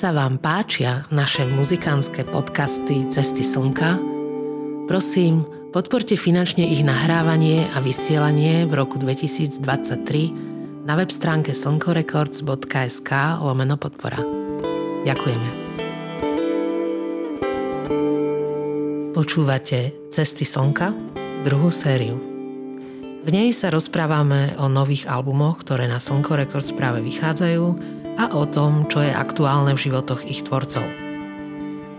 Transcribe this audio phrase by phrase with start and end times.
[0.00, 4.00] sa vám páčia naše muzikánske podcasty Cesty slnka,
[4.88, 5.44] prosím,
[5.76, 13.12] podporte finančne ich nahrávanie a vysielanie v roku 2023 na web stránke slnkorecords.sk
[13.44, 14.24] lomeno podpora.
[15.04, 15.48] Ďakujeme.
[19.12, 20.96] Počúvate Cesty slnka,
[21.44, 22.16] druhú sériu.
[23.20, 28.44] V nej sa rozprávame o nových albumoch, ktoré na Slnko Records práve vychádzajú a o
[28.44, 30.84] tom, čo je aktuálne v životoch ich tvorcov.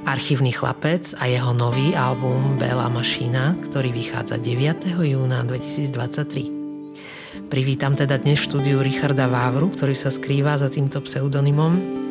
[0.06, 5.02] Archívny chlapec a jeho nový album Bela mašina, ktorý vychádza 9.
[5.02, 7.50] júna 2023.
[7.50, 12.02] Privítam teda dnes v štúdiu Richarda Vávru, ktorý sa skrýva za týmto pseudonymom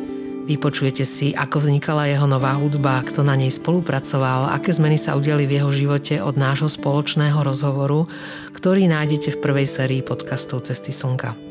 [0.41, 5.45] Vypočujete si, ako vznikala jeho nová hudba, kto na nej spolupracoval, aké zmeny sa udiali
[5.45, 8.09] v jeho živote od nášho spoločného rozhovoru,
[8.51, 11.50] ktorý nájdete v prvej sérii podcastov Cesty slnka.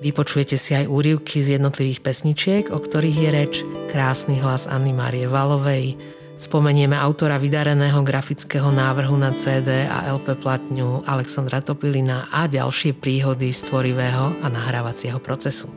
[0.00, 3.54] Vypočujete si aj úrivky z jednotlivých pesničiek, o ktorých je reč,
[3.92, 6.00] krásny hlas Anny Marie Valovej,
[6.40, 13.52] spomenieme autora vydareného grafického návrhu na CD a LP platňu Alexandra Topilina a ďalšie príhody
[13.52, 15.68] z tvorivého a nahrávacieho procesu.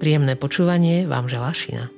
[0.00, 1.95] Príjemné počúvanie vám želá Šina.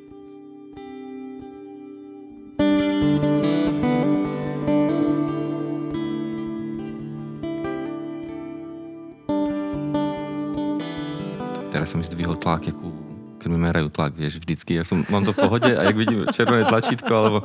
[11.88, 12.92] Som zdvihol tlak, akú,
[13.40, 14.76] keď mi merajú tlak, vieš, vždycky.
[14.76, 17.38] Ja som, mám to v pohode a jak vidím červené tlačítko, alebo...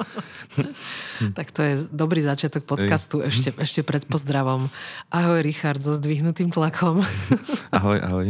[1.39, 4.67] tak to je dobrý začiatok podcastu ešte, ešte pred pozdravom.
[5.15, 6.99] Ahoj, Richard, so zdvihnutým tlakom.
[7.77, 8.27] ahoj, ahoj.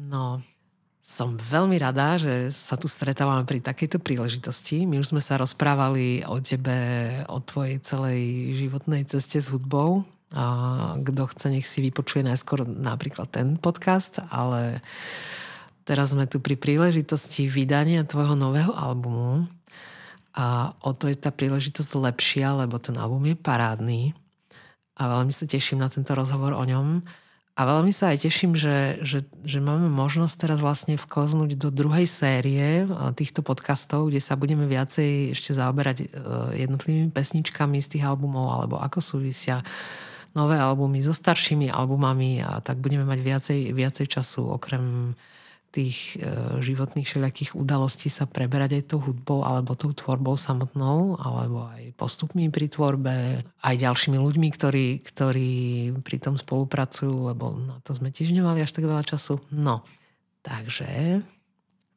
[0.00, 0.40] No,
[1.04, 4.88] som veľmi rada, že sa tu stretávame pri takejto príležitosti.
[4.88, 6.72] My už sme sa rozprávali o tebe,
[7.28, 10.08] o tvojej celej životnej ceste s hudbou.
[10.32, 10.44] A
[11.04, 14.80] kto chce, nech si vypočuje najskôr napríklad ten podcast, ale
[15.84, 19.44] teraz sme tu pri príležitosti vydania tvojho nového albumu.
[20.34, 24.02] A o to je tá príležitosť lepšia, lebo ten album je parádny.
[24.98, 27.04] A veľmi sa teším na tento rozhovor o ňom.
[27.54, 32.02] A veľmi sa aj teším, že, že, že máme možnosť teraz vlastne vkloznúť do druhej
[32.02, 32.82] série
[33.14, 36.06] týchto podcastov, kde sa budeme viacej ešte zaoberať e,
[36.66, 39.62] jednotlivými pesničkami z tých albumov, alebo ako súvisia
[40.34, 45.14] nové albumy so staršími albumami a tak budeme mať viacej, viacej času okrem
[45.74, 51.66] tých e, životných všelijakých udalostí sa preberať aj tou hudbou alebo tou tvorbou samotnou, alebo
[51.66, 55.50] aj postupmi pri tvorbe, aj ďalšími ľuďmi, ktorí, ktorí
[56.06, 59.42] pri tom spolupracujú, lebo na to sme tiež nemali až tak veľa času.
[59.50, 59.82] No,
[60.46, 60.86] takže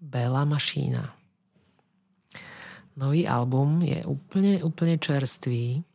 [0.02, 1.14] Bela mašína.
[2.98, 5.86] Nový album je úplne, úplne čerstvý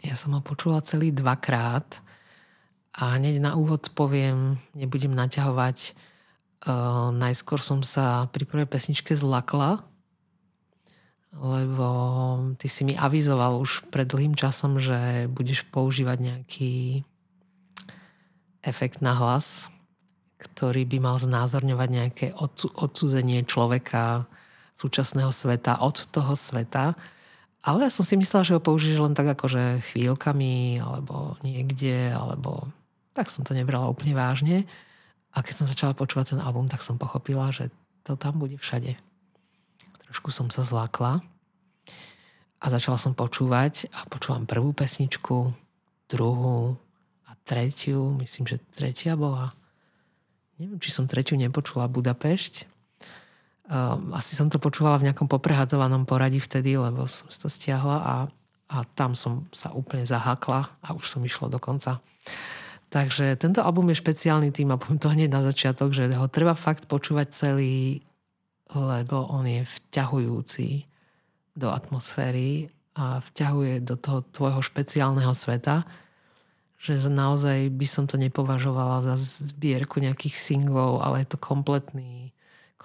[0.00, 2.00] ja som ho počula celý dvakrát
[2.96, 5.92] a hneď na úvod poviem, nebudem naťahovať,
[6.66, 9.84] uh, najskôr som sa pri prvej pesničke zlakla,
[11.30, 11.86] lebo
[12.58, 17.06] ty si mi avizoval už pred dlhým časom, že budeš používať nejaký
[18.66, 19.70] efekt na hlas,
[20.40, 22.26] ktorý by mal znázorňovať nejaké
[22.58, 24.26] odsúzenie človeka
[24.74, 26.96] súčasného sveta od toho sveta.
[27.60, 32.64] Ale ja som si myslela, že ho použiješ len tak akože chvíľkami, alebo niekde, alebo
[33.12, 34.64] tak som to nebrala úplne vážne.
[35.36, 37.68] A keď som začala počúvať ten album, tak som pochopila, že
[38.00, 38.96] to tam bude všade.
[40.08, 41.20] Trošku som sa zlákla
[42.60, 45.52] a začala som počúvať a počúvam prvú pesničku,
[46.08, 46.80] druhú
[47.28, 49.52] a tretiu, myslím, že tretia bola,
[50.56, 52.69] neviem, či som tretiu nepočula Budapešť,
[54.18, 58.14] asi som to počúvala v nejakom poprehadzovanom poradí vtedy, lebo som to stiahla a,
[58.66, 62.02] a tam som sa úplne zahákla a už som išla do konca.
[62.90, 66.58] Takže tento album je špeciálny tým a poviem to hneď na začiatok, že ho treba
[66.58, 68.02] fakt počúvať celý,
[68.74, 70.90] lebo on je vťahujúci
[71.54, 75.86] do atmosféry a vťahuje do toho tvojho špeciálneho sveta,
[76.82, 79.14] že naozaj by som to nepovažovala za
[79.46, 82.34] zbierku nejakých singlov, ale je to kompletný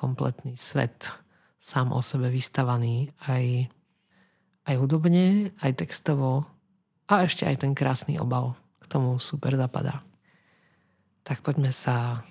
[0.05, 1.09] kompletný svet
[1.57, 3.65] sám o sebe vystavaný aj,
[4.69, 6.45] aj hudobne, aj textovo
[7.09, 10.05] a ešte aj ten krásny obal k tomu super zapadá.
[11.25, 12.21] Tak poďme sa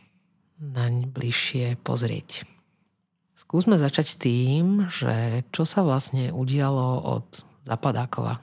[0.62, 2.47] naň bližšie pozrieť.
[3.35, 7.27] Skúsme začať tým, že čo sa vlastne udialo od
[7.67, 8.38] Zapadákova.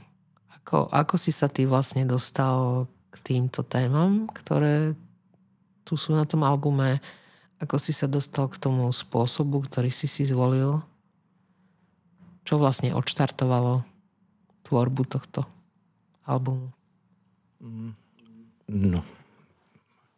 [0.60, 2.84] Ako, ako si sa ty vlastne dostal
[3.16, 4.92] k týmto témam, ktoré
[5.88, 7.00] tu sú na tom albume,
[7.62, 10.81] ako si sa dostal k tomu spôsobu, ktorý si si zvolil?
[12.42, 13.86] Čo vlastne odštartovalo
[14.66, 15.46] tvorbu tohto
[16.25, 16.74] albumu?
[18.66, 19.06] No,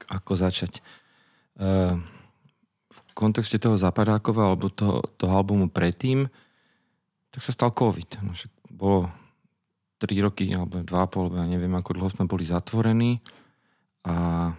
[0.08, 0.80] ako začať?
[1.60, 2.00] Uh,
[2.88, 6.32] v kontexte toho Zapadákova alebo toho, toho albumu predtým,
[7.30, 8.24] tak sa stal COVID.
[8.24, 8.32] No,
[8.72, 9.12] bolo
[10.00, 13.20] 3 roky alebo 2,5, alebo ja neviem, ako dlho sme boli zatvorení
[14.08, 14.50] a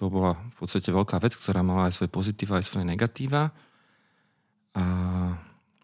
[0.00, 3.52] to bola v podstate veľká vec, ktorá mala aj svoje pozitíva, aj svoje negatíva.
[4.72, 4.84] A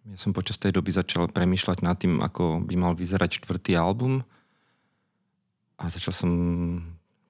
[0.09, 4.25] ja som počas tej doby začal premýšľať nad tým, ako by mal vyzerať štvrtý album
[5.77, 6.31] a začal som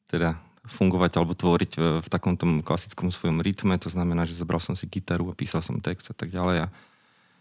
[0.06, 4.62] teda fungovať alebo tvoriť v, v takom tom klasickom svojom rytme, to znamená, že zobral
[4.62, 6.72] som si gitaru a písal som text a tak ďalej a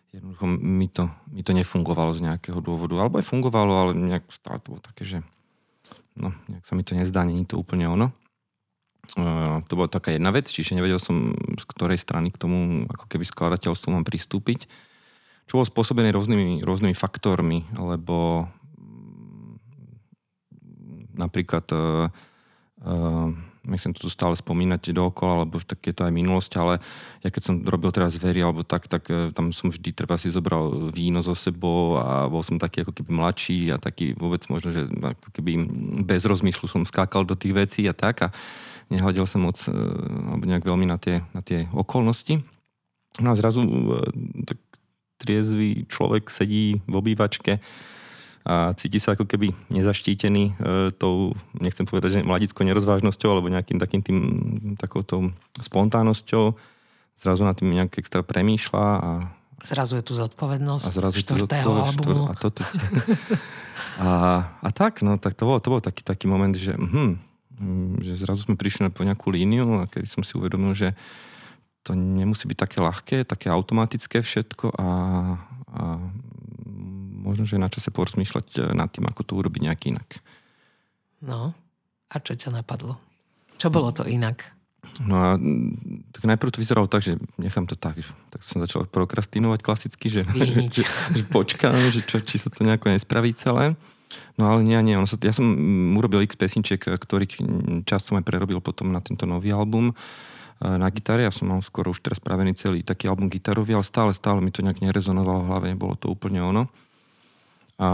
[0.10, 4.58] jednoducho mi to, mi to nefungovalo z nejakého dôvodu, alebo aj fungovalo, ale nejak stále
[4.58, 5.18] to bolo také, že
[6.18, 8.10] no, nejak sa mi to nezdá, není to úplne ono.
[9.14, 13.06] Uh, to bola taká jedna vec, čiže nevedel som, z ktorej strany k tomu ako
[13.06, 14.66] keby skladateľstvu mám pristúpiť.
[15.46, 18.50] Čo bolo spôsobené rôznymi, rôznymi faktormi, lebo
[18.82, 19.54] mm,
[21.22, 22.10] napríklad uh,
[22.82, 23.30] uh,
[23.66, 26.74] nechcem to tu stále spomínať dookola, lebo tak je to aj minulosť, ale
[27.26, 30.30] ja keď som robil teraz very alebo tak, tak uh, tam som vždy treba si
[30.30, 34.70] zobral víno so sebou a bol som taký ako keby mladší a taký vôbec možno,
[34.70, 35.52] že ako keby
[36.06, 38.34] bez rozmyslu som skákal do tých vecí a tak a
[38.94, 42.42] nehľadil som moc alebo nejak veľmi na tie, na tie okolnosti.
[43.18, 43.64] No a zrazu
[44.46, 44.60] tak
[45.18, 47.64] triezvy človek sedí v obývačke
[48.46, 53.82] a cíti sa ako keby nezaštítený e, tou, nechcem povedať, že mladickou nerozvážnosťou alebo nejakým
[53.82, 54.18] takým tým,
[54.78, 56.54] takouto spontánnosťou.
[57.18, 59.12] Zrazu na tým nejak extra premýšľa a
[59.66, 62.30] Zrazu je tu zodpovednosť a zrazu štvrtého albumu.
[62.30, 62.62] a, toto,
[64.04, 64.10] a,
[64.62, 67.18] a tak, no, tak to bol, to bol taký, taký moment, že, hm,
[67.98, 70.94] že zrazu sme prišli na nejakú líniu a kedy som si uvedomil, že
[71.82, 74.88] to nemusí byť také ľahké, také automatické všetko a,
[75.74, 75.84] a
[77.26, 80.10] možno, že je na čase porozmýšľať e, nad tým, ako to urobiť nejak inak.
[81.26, 81.58] No,
[82.14, 83.02] a čo ťa napadlo?
[83.58, 84.54] Čo bolo to inak?
[85.02, 85.30] No a
[86.14, 87.98] tak najprv to vyzeralo tak, že nechám to tak.
[88.30, 90.46] Tak som začal prokrastinovať klasicky, že, že,
[90.76, 90.84] že,
[91.18, 93.74] že počkám, že čo, či sa to nejako nespraví celé.
[94.38, 94.96] No ale nie, nie.
[94.96, 95.50] Ono sa, ja som
[95.98, 97.42] urobil x pesniček, ktorých
[97.90, 99.92] čas som aj prerobil potom na tento nový album.
[99.92, 101.28] Uh, na gitare.
[101.28, 104.56] Ja som mal skoro už teraz spravený celý taký album gitarový, ale stále, stále mi
[104.56, 106.72] to nejak nerezonovalo v hlave, nebolo to úplne ono.
[107.76, 107.90] A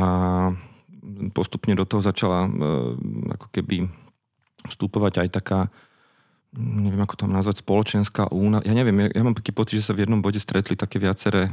[1.34, 2.50] postupne do toho začala e,
[3.34, 3.90] ako keby
[4.70, 5.60] vstupovať aj taká
[6.60, 8.60] neviem ako to nazvať, spoločenská úna.
[8.68, 11.48] Ja neviem, ja, ja mám taký pocit, že sa v jednom bode stretli také viaceré
[11.48, 11.52] e,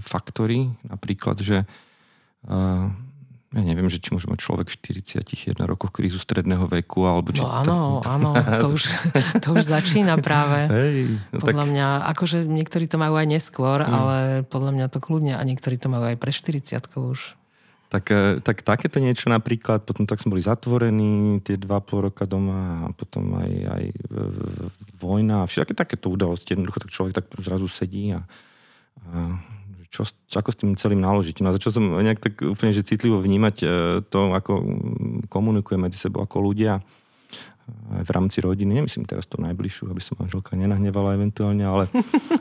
[0.00, 1.66] faktory, napríklad, že e,
[3.52, 7.44] ja neviem, že či môže mať človek v 41 rokoch krízu stredného veku, alebo či...
[7.44, 8.08] No áno, to...
[8.08, 8.82] áno, to už,
[9.44, 10.68] to už začína práve.
[10.72, 11.72] Hej, no podľa tak...
[11.76, 13.92] mňa, akože niektorí to majú aj neskôr, mm.
[13.92, 14.16] ale
[14.48, 17.36] podľa mňa to kľudne a niektorí to majú aj pre 40 už.
[17.92, 22.24] Tak, e, tak takéto niečo napríklad, potom tak sme boli zatvorení tie dva pol roka
[22.24, 23.84] doma a potom aj, aj
[24.96, 26.56] vojna a všetky takéto udalosti.
[26.56, 28.24] Jednoducho tak človek tak zrazu sedí a,
[29.12, 29.36] a
[29.92, 31.44] čo, ako s tým celým naložiť.
[31.44, 33.66] No a začal som nejak tak úplne že citlivo vnímať e,
[34.08, 34.64] to, ako
[35.28, 36.82] komunikuje medzi sebou ako ľudia e,
[38.00, 38.80] v rámci rodiny.
[38.80, 41.84] Nemyslím teraz tú najbližšiu, aby som manželka nenahnevala eventuálne, ale,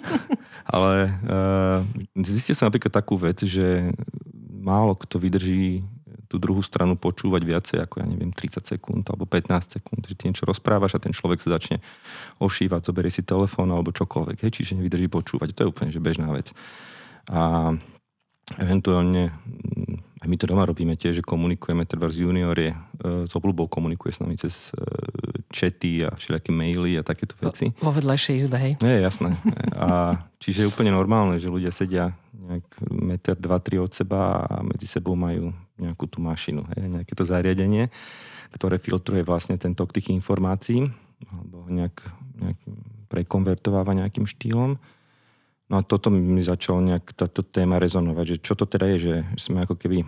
[0.80, 1.84] ale uh,
[2.24, 3.92] zistil som napríklad takú vec, že
[4.48, 5.84] málo kto vydrží
[6.32, 10.32] tú druhú stranu počúvať viacej ako, ja neviem, 30 sekúnd alebo 15 sekúnd, že ty
[10.32, 11.84] niečo rozprávaš a ten človek sa začne
[12.40, 15.52] ošívať, zoberie si telefón alebo čokoľvek, hej, čiže nevydrží počúvať.
[15.52, 16.56] To je úplne že bežná vec.
[17.30, 17.74] A
[18.58, 23.26] eventuálne mm, aj my to doma robíme tiež, že komunikujeme, treba z junior je, e,
[23.26, 24.74] s obľubou komunikuje s nami cez
[25.52, 27.70] čety a všelijaké maily a takéto veci.
[27.84, 28.74] Vo vedľajšej izbe, hej?
[28.80, 29.36] Nie, jasné.
[29.76, 34.64] A čiže je úplne normálne, že ľudia sedia nejak meter, dva, tri od seba a
[34.66, 37.92] medzi sebou majú nejakú tú mašinu, hej, nejaké to zariadenie,
[38.56, 40.90] ktoré filtruje vlastne ten tok tých informácií
[41.30, 42.02] alebo nejak,
[42.42, 42.60] nejak
[43.12, 44.82] prekonvertováva nejakým štýlom.
[45.72, 49.14] No a toto mi začalo nejak táto téma rezonovať, že čo to teda je, že
[49.40, 50.04] sme ako keby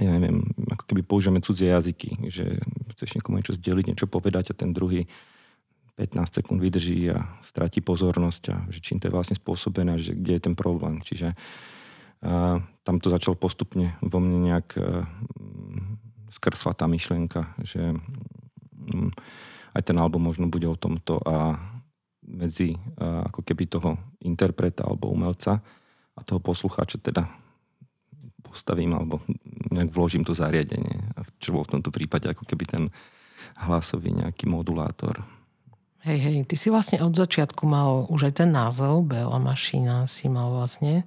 [0.00, 0.40] ja neviem,
[0.72, 2.56] ako keby používame cudzie jazyky, že
[2.96, 5.04] chceš niekomu niečo zdeliť, niečo povedať a ten druhý
[6.00, 10.40] 15 sekúnd vydrží a stratí pozornosť a že čím to je vlastne spôsobené, že kde
[10.40, 11.04] je ten problém.
[11.04, 15.04] Čiže uh, tam to začalo postupne vo mne nejak uh,
[16.32, 19.12] skrsla tá myšlienka, že um,
[19.76, 21.60] aj ten album možno bude o tomto a
[22.22, 25.58] medzi ako keby toho interpreta alebo umelca
[26.12, 27.26] a toho poslucháča teda
[28.42, 29.22] postavím alebo
[29.72, 31.14] nejak vložím to zariadenie.
[31.40, 32.82] Čo bol v tomto prípade ako keby ten
[33.66, 35.18] hlasový nejaký modulátor.
[36.02, 40.26] Hej, hej, ty si vlastne od začiatku mal už aj ten názov, Bela mašina si
[40.26, 41.06] mal vlastne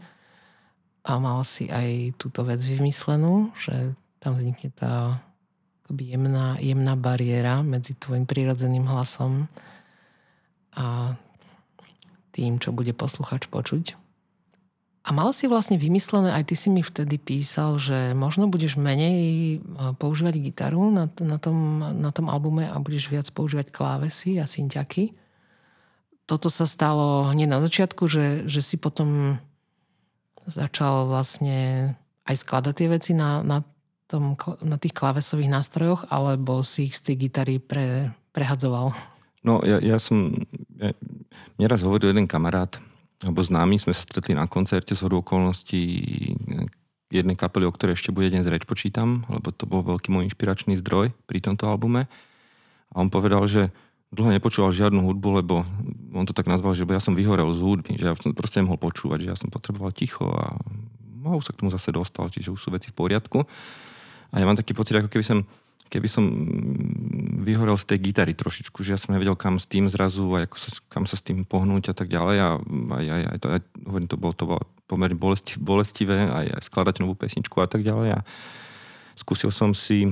[1.04, 3.92] a mal si aj túto vec vymyslenú, že
[4.24, 5.20] tam vznikne tá
[5.92, 9.52] jemná, jemná bariéra medzi tvojim prirodzeným hlasom
[10.76, 11.16] a
[12.36, 13.96] tým, čo bude posluchač počuť.
[15.06, 19.22] A mal si vlastne vymyslené, aj ty si mi vtedy písal, že možno budeš menej
[19.22, 19.58] e,
[20.02, 25.14] používať gitaru na, na, tom, na tom albume a budeš viac používať klávesy a synťaky.
[26.26, 29.38] Toto sa stalo hneď na začiatku, že, že si potom
[30.50, 31.94] začal vlastne
[32.26, 33.62] aj skladať tie veci na, na,
[34.10, 34.34] tom,
[34.66, 38.90] na tých klávesových nástrojoch, alebo si ich z tej gitary pre, prehadzoval?
[39.46, 40.34] No, ja, ja som...
[40.82, 40.92] Ja,
[41.62, 42.82] mne raz hovoril jeden kamarát,
[43.22, 45.82] alebo známy, sme sa stretli na koncerte z hodou okolností
[47.14, 50.76] jednej kapely, o ktorej ešte bude dnes reč počítam, lebo to bol veľký môj inšpiračný
[50.82, 52.10] zdroj pri tomto albume.
[52.92, 53.70] A on povedal, že
[54.10, 55.62] dlho nepočúval žiadnu hudbu, lebo
[56.12, 58.82] on to tak nazval, že ja som vyhorel z hudby, že ja som proste nemohol
[58.82, 60.58] počúvať, že ja som potreboval ticho a,
[61.30, 63.46] a už sa k tomu zase dostal, čiže už sú veci v poriadku.
[64.34, 65.40] A ja mám taký pocit, ako keby som
[65.90, 66.26] keby som
[67.46, 70.58] vyhorel z tej gitary trošičku, že ja som nevedel kam s tým zrazu a ako
[70.58, 72.38] sa, kam sa s tým pohnúť a tak ďalej.
[72.42, 72.50] A
[73.00, 76.96] aj, aj, aj, aj hovorím, to bolo, to bolo pomerne bolesti, bolestivé aj, aj skladať
[77.06, 78.18] novú pesničku a tak ďalej.
[78.18, 78.20] A
[79.14, 80.10] skúsil som si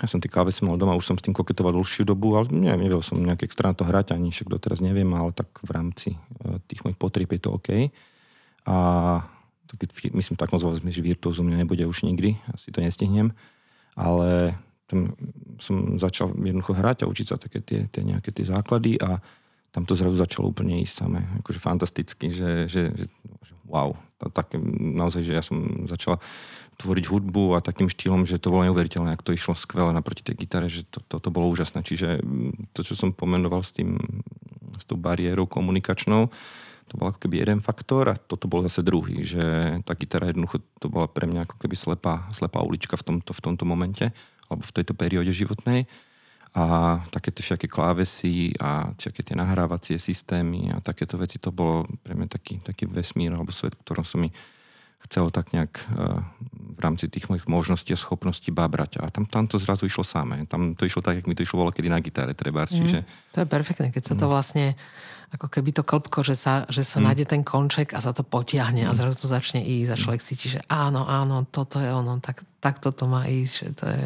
[0.00, 2.88] ja som tie klávesy mal doma, už som s tým koketoval dlhšiu dobu, ale neviem,
[2.88, 6.56] nevedel som nejak extra to hrať, ani však doteraz neviem, ale tak v rámci e,
[6.64, 7.92] tých mojich potrieb je to OK.
[8.64, 8.76] A
[10.16, 13.36] myslím, tak moc že virtuózu mňa nebude už nikdy, asi to nestihnem,
[13.92, 14.56] ale
[14.92, 15.16] tam
[15.56, 19.16] som začal jednoducho hrať a učiť sa také tie, tie nejaké tie základy a
[19.72, 23.08] tam to zrazu začalo úplne ísť samé, akože fantasticky, že, že, že,
[23.40, 26.20] že wow, to, také, naozaj, že ja som začal
[26.76, 30.44] tvoriť hudbu a takým štýlom, že to bolo neuveriteľné, ako to išlo skvelé naproti tej
[30.44, 31.80] gitare, že to, to, to bolo úžasné.
[31.80, 32.20] Čiže
[32.76, 33.96] to, čo som pomenoval s tým,
[34.76, 36.28] s tou bariérou komunikačnou,
[36.92, 39.40] to bol ako keby jeden faktor a toto bol zase druhý, že
[39.88, 43.40] tá gitara jednoducho to bola pre mňa ako keby slepá, slepá ulička v tomto, v
[43.40, 44.12] tomto momente
[44.52, 45.88] alebo v tejto perióde životnej.
[46.52, 51.88] A také tie všetky klávesy a všetky tie nahrávacie systémy a takéto veci, to bolo
[52.04, 54.28] pre mňa taký, taký vesmír alebo svet, ktorom som mi
[55.08, 56.22] chcel tak nejak uh,
[56.76, 59.02] v rámci tých mojich možností a schopností babrať.
[59.02, 60.46] A tam, tam to zrazu išlo samé.
[60.46, 62.68] Tam to išlo tak, jak mi to išlo voľa kedy na gitare treba.
[62.68, 62.98] Mm, čiže...
[63.34, 64.30] To je perfektné, keď sa to mm.
[64.30, 64.66] vlastne
[65.32, 67.04] ako keby to klpko, že sa, že sa mm.
[67.08, 68.88] nájde ten konček a sa to potiahne mm.
[68.88, 72.44] a zrazu to začne ísť a človek si že áno, áno, toto je ono, tak,
[72.60, 74.04] tak toto má ísť, že to je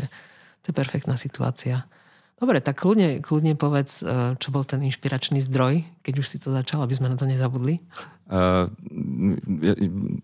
[0.67, 1.87] to je perfektná situácia.
[2.37, 6.53] Dobre, tak kľudne, kľudne povedz, e, čo bol ten inšpiračný zdroj, keď už si to
[6.53, 7.81] začal, aby sme na to nezabudli.
[8.27, 8.69] Uh,
[9.63, 9.73] ja,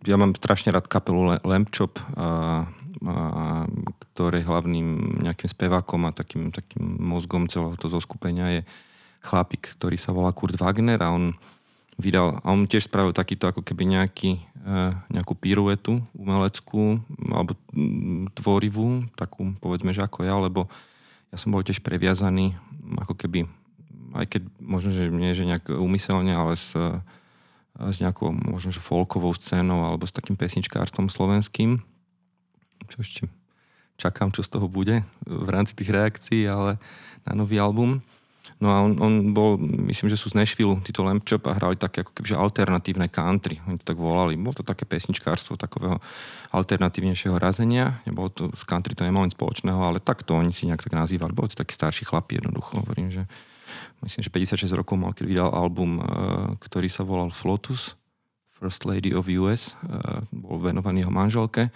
[0.05, 2.69] ja mám strašne rád kapelu Lampchop, uh,
[3.07, 3.65] uh,
[4.13, 8.63] ktorej hlavným nejakým spevákom a takým, takým mozgom celého toho zoskupenia je
[9.23, 11.33] chlapík, ktorý sa volá Kurt Wagner a on
[12.03, 14.75] vydal, a on tiež spravil takýto ako keby nejaký, e,
[15.15, 16.99] nejakú piruetu umeleckú
[17.31, 17.55] alebo
[18.35, 20.67] tvorivú, takú povedzme, že ako ja, lebo
[21.31, 22.59] ja som bol tiež previazaný
[22.99, 23.47] ako keby,
[24.19, 26.75] aj keď možno, že nie, že nejak umyselne, ale s,
[27.79, 31.81] s nejakou možno, že folkovou scénou alebo s takým pesničkárstvom slovenským.
[32.91, 33.23] Čo ešte
[33.97, 36.77] čakám, čo z toho bude v rámci tých reakcií, ale
[37.23, 38.03] na nový album.
[38.63, 39.59] No a on, on bol,
[39.91, 43.59] myslím, že sú z Nashville, títo Lampchop a hrali také ako kebyže alternatívne country.
[43.67, 44.39] Oni to tak volali.
[44.39, 45.99] Bolo to také pesničkárstvo takového
[46.55, 47.99] alternatívnejšieho razenia.
[48.07, 51.35] Nebolo to, z country to nemalo nic spoločného, ale takto oni si nejak tak nazývali.
[51.35, 52.87] Boli to takí starší chlapi jednoducho.
[52.87, 53.27] Hovorím, že
[54.07, 56.07] myslím, že 56 rokov mal, keď vydal album, uh,
[56.63, 57.99] ktorý sa volal Flotus,
[58.63, 59.75] First Lady of US.
[59.83, 61.75] Uh, bol venovaný jeho manželke.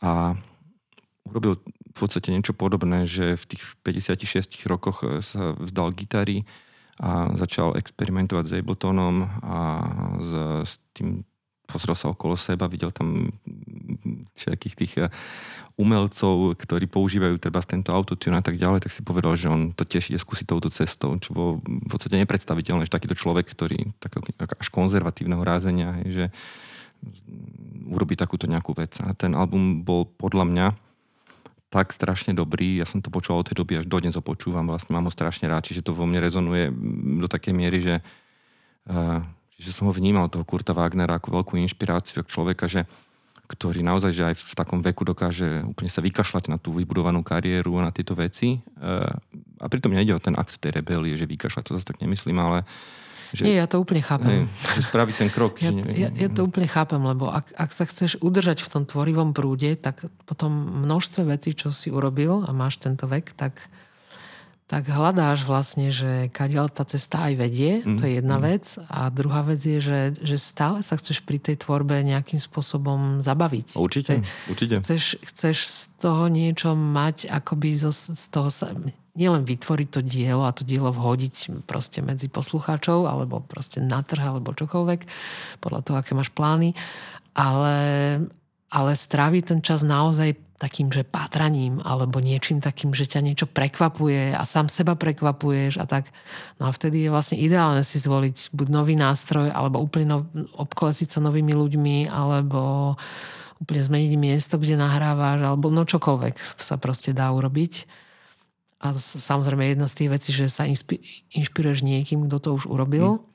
[0.00, 0.32] A
[1.28, 1.60] urobil
[1.96, 6.44] v podstate niečo podobné, že v tých 56 rokoch eh, sa vzdal gitary
[7.00, 9.60] a začal experimentovať s Abletonom a
[10.20, 10.30] s,
[10.64, 11.24] s tým
[11.68, 13.28] pozrel sa okolo seba, videl tam
[14.36, 15.08] všetkých tých eh,
[15.80, 19.88] umelcov, ktorí používajú treba tento autotune a tak ďalej, tak si povedal, že on to
[19.88, 24.20] tiež ide skúsiť touto cestou, čo bolo v podstate nepredstaviteľné, že takýto človek, ktorý tak
[24.56, 26.28] až konzervatívneho rázenia, že
[27.86, 28.98] urobí takúto nejakú vec.
[29.04, 30.66] A ten album bol podľa mňa
[31.66, 34.94] tak strašne dobrý, ja som to počúval od tej doby, až dodnes ho počúvam, vlastne
[34.94, 36.70] mám ho strašne rád, čiže to vo mne rezonuje
[37.20, 37.96] do takej miery, že,
[38.86, 39.18] uh,
[39.58, 42.86] že som ho vnímal, toho Kurta Wagnera, ako veľkú inšpiráciu, ako človeka, že,
[43.50, 47.82] ktorý naozaj, že aj v takom veku dokáže úplne sa vykašľať na tú vybudovanú kariéru
[47.82, 48.62] a na tieto veci.
[48.78, 49.10] Uh,
[49.58, 52.62] a pritom nejde o ten akt tej rebelie, že vykašľať, to zase tak nemyslím, ale
[52.62, 54.46] uh, že, Nie, ja to úplne chápem.
[54.76, 55.58] Že spraviť ten krok.
[55.58, 59.34] ja, ja, ja to úplne chápem, lebo ak, ak sa chceš udržať v tom tvorivom
[59.34, 63.66] prúde, tak potom množstve vecí, čo si urobil a máš tento vek, tak,
[64.66, 68.42] tak hľadáš vlastne, že kadiaľ tá cesta aj vedie, mm, to je jedna mm.
[68.42, 68.64] vec.
[68.90, 73.78] A druhá vec je, že, že stále sa chceš pri tej tvorbe nejakým spôsobom zabaviť.
[73.78, 74.74] Určite, Chce, určite.
[74.82, 78.74] Chceš, chceš z toho niečo mať, akoby zo, z toho sa
[79.16, 84.22] nielen vytvoriť to dielo a to dielo vhodiť proste medzi poslucháčov alebo proste na trh
[84.22, 85.00] alebo čokoľvek,
[85.58, 86.76] podľa toho, aké máš plány,
[87.32, 87.78] ale,
[88.70, 94.32] ale stráviť ten čas naozaj takým, že pátraním alebo niečím takým, že ťa niečo prekvapuje
[94.32, 96.08] a sám seba prekvapuješ a tak.
[96.56, 100.20] No a vtedy je vlastne ideálne si zvoliť buď nový nástroj alebo úplne nov,
[100.56, 102.96] obkolesiť sa novými ľuďmi alebo
[103.60, 108.05] úplne zmeniť miesto, kde nahrávaš alebo no čokoľvek sa proste dá urobiť
[108.86, 110.64] a samozrejme jedna z tých vecí, že sa
[111.34, 113.26] inšpiruješ niekým, kto to už urobil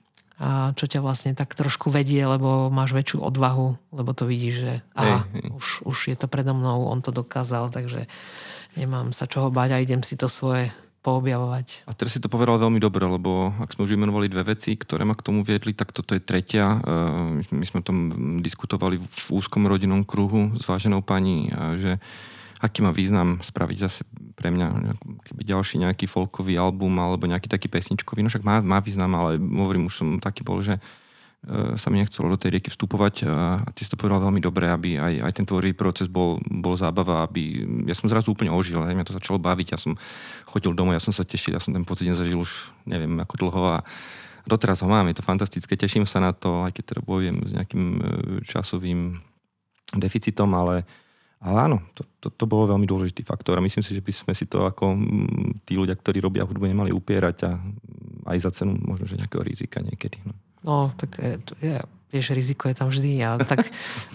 [0.41, 4.73] a čo ťa vlastne tak trošku vedie, lebo máš väčšiu odvahu, lebo to vidíš, že
[4.97, 5.53] aha, hey, hey.
[5.53, 8.09] Už, už je to predo mnou, on to dokázal, takže
[8.73, 10.73] nemám sa čoho báť a idem si to svoje
[11.05, 11.85] poobjavovať.
[11.89, 15.05] A teraz si to povedal veľmi dobre, lebo ak sme už vymenovali dve veci, ktoré
[15.05, 16.77] ma k tomu viedli, tak toto je tretia.
[17.49, 17.97] My sme o tom
[18.41, 21.49] diskutovali v úzkom rodinnom kruhu s váženou pani,
[21.81, 21.97] že
[22.61, 24.01] aký má význam spraviť zase
[24.37, 28.21] pre mňa keby ďalší nejaký folkový album alebo nejaký taký pesničkový.
[28.21, 30.81] No však má, má význam, ale hovorím, už som taký bol, že e,
[31.73, 35.01] sa mi nechcelo do tej rieky vstupovať a ty si to povedal veľmi dobre, aby
[35.01, 38.93] aj, aj ten tvorivý proces bol, bol zábava, aby ja som zrazu úplne ožil, aj
[38.93, 39.97] mňa to začalo baviť, ja som
[40.45, 43.61] chodil domov, ja som sa tešil, ja som ten pocit zažil už neviem ako dlho
[43.73, 43.81] a
[44.45, 47.51] doteraz ho mám, je to fantastické, teším sa na to, aj keď teda bojujem s
[47.57, 48.01] nejakým e,
[48.45, 49.17] časovým
[49.97, 50.85] deficitom, ale
[51.41, 54.33] ale áno, to, to, to bolo veľmi dôležitý faktor a myslím si, že by sme
[54.37, 57.51] si to ako mm, tí ľudia, ktorí robia hudbu, nemali upierať a
[58.29, 60.21] aj za cenu možno, že nejakého rizika niekedy.
[60.21, 61.75] No, no tak je, je,
[62.13, 63.25] vieš, riziko je tam vždy.
[63.25, 63.65] A, tak,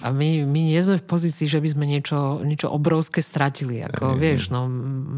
[0.05, 3.83] a my, my nie sme v pozícii, že by sme niečo, niečo obrovské stratili.
[3.83, 4.69] Ako, hey, vieš, no,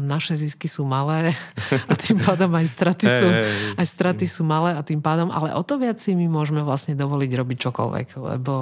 [0.09, 1.35] naše zisky sú malé
[1.91, 3.27] a tým pádom aj straty, sú,
[3.77, 6.95] aj straty sú malé a tým pádom, ale o to viac si my môžeme vlastne
[6.97, 8.55] dovoliť robiť čokoľvek, lebo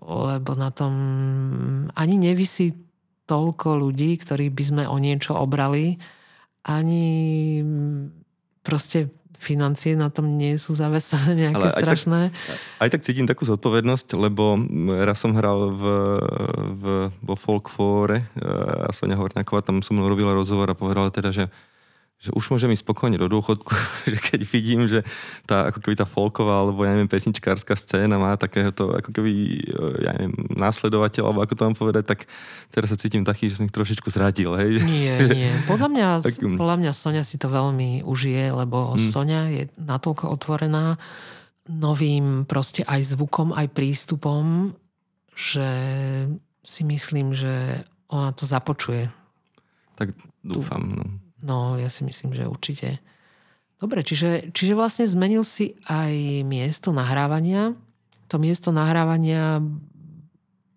[0.00, 0.92] lebo na tom
[1.92, 2.72] ani nevisí
[3.28, 6.00] toľko ľudí, ktorých by sme o niečo obrali,
[6.66, 7.62] ani
[8.66, 9.08] proste
[9.40, 12.20] financie na tom nie sú zavesené nejaké Ale aj strašné.
[12.28, 14.60] Tak, aj tak cítim takú zodpovednosť, lebo
[15.00, 15.84] raz som hral v,
[16.76, 18.20] v, vo Folkfore
[18.84, 21.48] a Sonia Horňáková tam som mnou robila rozhovor a povedala teda, že
[22.20, 23.72] že už môžem ísť spokojne do dôchodku,
[24.12, 25.00] že keď vidím, že
[25.48, 29.32] tá, ako keby tá folková alebo ja neviem, pesničkárska scéna má takéhoto ako keby,
[29.64, 32.28] e, ja neviem, následovateľ, alebo ako to mám povedať, tak
[32.68, 34.84] teraz sa cítim taký, že som ich trošičku zradil, hej.
[34.84, 35.48] Nie, nie.
[35.64, 39.00] Podľa mňa, tak, podľa mňa Sonia si to veľmi užije, lebo hmm.
[39.00, 41.00] Sonia je natoľko otvorená
[41.72, 44.76] novým proste aj zvukom, aj prístupom,
[45.32, 45.64] že
[46.60, 47.80] si myslím, že
[48.12, 49.08] ona to započuje.
[49.96, 50.12] Tak
[50.44, 51.29] dúfam, no.
[51.40, 53.00] No, ja si myslím, že určite.
[53.80, 57.72] Dobre, čiže, čiže vlastne zmenil si aj miesto nahrávania.
[58.28, 59.64] To miesto nahrávania,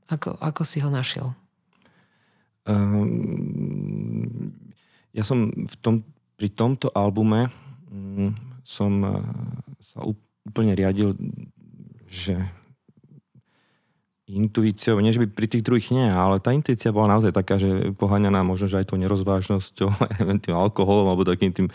[0.07, 1.35] ako, ako si ho našiel?
[2.63, 4.55] Um,
[5.11, 5.99] ja som v tom,
[6.39, 7.51] pri tomto albume
[7.91, 8.31] um,
[8.63, 9.19] som uh,
[9.83, 9.99] sa
[10.47, 11.11] úplne riadil,
[12.07, 12.39] že
[14.23, 17.91] intuíciou, nie že by pri tých druhých nie, ale tá intuícia bola naozaj taká, že
[17.99, 19.91] poháňaná možno, že aj tou nerozvážnosťou,
[20.47, 21.67] tým alkoholom alebo takým tým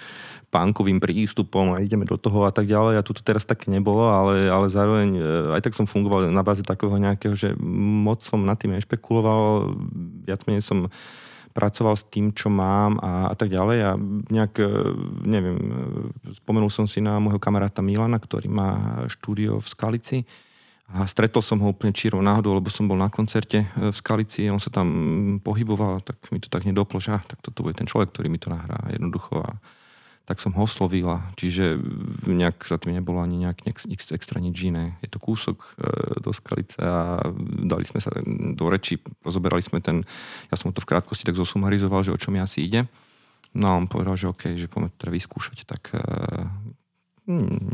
[0.49, 2.97] pánkovým prístupom a ideme do toho a tak ďalej.
[2.97, 5.23] A tu teraz tak nebolo, ale, ale zároveň e,
[5.61, 9.77] aj tak som fungoval na báze takého nejakého, že moc som nad tým nešpekuloval,
[10.25, 10.89] viac menej som
[11.53, 13.91] pracoval s tým, čo mám a, a tak ďalej a
[14.33, 14.69] nejak, e,
[15.29, 20.19] neviem, e, spomenul som si na môjho kamaráta Milana, ktorý má štúdio v Skalici,
[20.89, 24.49] a stretol som ho úplne čírou náhodou, lebo som bol na koncerte e, v Skalici,
[24.49, 24.89] on sa tam
[25.45, 28.41] pohyboval, tak mi to tak nedoplo, že ah, tak toto bude ten človek, ktorý mi
[28.41, 29.61] to nahrá jednoducho a
[30.25, 31.81] tak som ho oslovil a čiže
[32.29, 33.65] nejak za tým nebolo ani nejak
[34.13, 35.01] extra nič iné.
[35.01, 35.71] Je to kúsok e,
[36.25, 37.21] do Skalice a
[37.65, 38.09] dali sme sa
[38.57, 40.01] do reči, rozoberali sme ten,
[40.49, 42.89] ja som to v krátkosti tak zosumarizoval, že o čom mi asi ide.
[43.53, 46.01] No a on povedal, že OK, že poďme teda vyskúšať, tak e,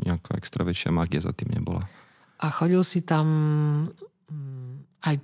[0.02, 1.86] nejaká extra väčšia magia za tým nebola
[2.44, 3.26] a chodil si tam
[4.28, 5.16] mm, aj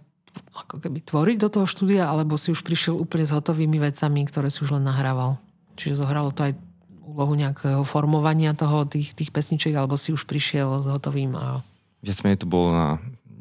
[0.57, 4.49] ako keby tvoriť do toho štúdia, alebo si už prišiel úplne s hotovými vecami, ktoré
[4.49, 5.37] si už len nahrával?
[5.77, 6.57] Čiže zohralo to aj
[7.05, 11.61] úlohu nejakého formovania toho, tých, tých pesničiek, alebo si už prišiel s hotovým a...
[12.01, 12.97] Viac menej to bolo na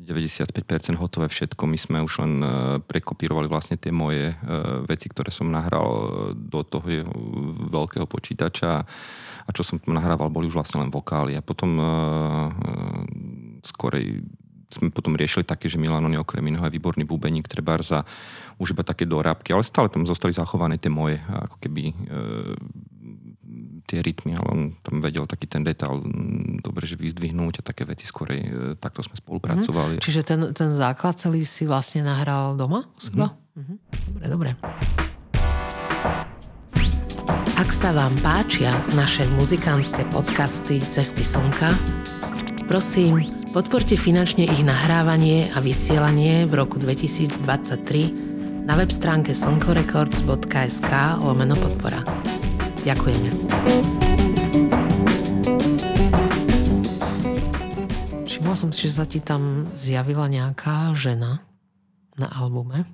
[0.10, 1.70] 95% hotové všetko.
[1.70, 2.48] My sme už len e,
[2.82, 4.36] prekopírovali vlastne tie moje e,
[4.90, 7.06] veci, ktoré som nahral e, do toho
[7.70, 8.72] veľkého počítača
[9.46, 11.38] a čo som tam nahrával, boli už vlastne len vokály.
[11.38, 11.78] A potom
[13.64, 14.24] skorej
[14.70, 18.06] sme potom riešili také, že Milano je okrem iného aj výborný bubeník, treba za
[18.62, 21.94] už iba také dorábky, ale stále tam zostali zachované tie moje, ako keby e,
[23.90, 26.06] tie rytmy, ale on tam vedel taký ten detail
[26.62, 29.98] dobre, že vyzdvihnúť a také veci skorej, e, takto sme spolupracovali.
[29.98, 33.34] Mm, čiže ten, ten základ celý si vlastne nahral doma u seba?
[33.58, 33.78] Mm-hmm.
[34.14, 34.50] Dobre, dobre.
[37.58, 41.74] Ak sa vám páčia naše muzikánske podcasty Cesty slnka,
[42.70, 51.58] prosím, podporte finančne ich nahrávanie a vysielanie v roku 2023 na web stránke slnkorecords.sk lomeno
[51.58, 52.06] podpora.
[52.86, 53.30] Ďakujeme.
[58.30, 61.42] Všimla som si, že sa ti tam zjavila nejaká žena
[62.22, 62.86] na albume.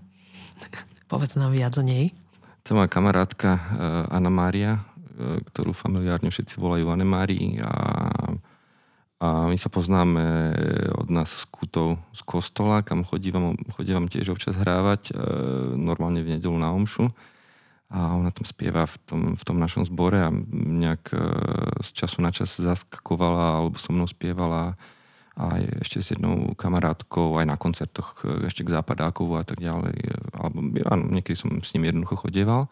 [1.12, 2.16] Povedz nám viac o nej.
[2.64, 3.60] To je moja kamarátka uh,
[4.08, 7.72] Anna Mária, uh, ktorú familiárne všetci volajú Anne Mári a,
[9.16, 10.24] a my sa poznáme
[11.00, 16.36] od nás z kútov z kostola, kam chodívam, chodívam tiež občas hrávať, uh, normálne v
[16.36, 17.08] nedelu na omšu.
[17.86, 21.16] A ona tam spieva v tom, v tom našom zbore a nejak
[21.86, 24.74] z času na čas zaskakovala alebo so mnou spievala.
[25.38, 30.02] Aj ešte s jednou kamarátkou, aj na koncertoch ešte k západákov a tak ďalej.
[30.34, 32.68] Alebo, áno, niekedy som s ním jednoducho chodieval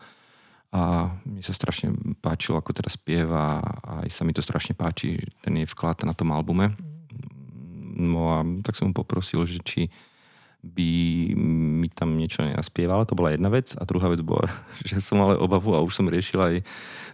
[0.74, 5.22] a mi sa strašne páčilo, ako teraz spieva a aj sa mi to strašne páči,
[5.46, 6.74] ten jej vklad na tom albume.
[7.94, 9.94] No a tak som mu poprosil, že či
[10.64, 10.92] by
[11.38, 13.78] mi tam niečo nenaspievala, to bola jedna vec.
[13.78, 14.50] A druhá vec bola,
[14.90, 16.56] že som ale obavu a už som riešil aj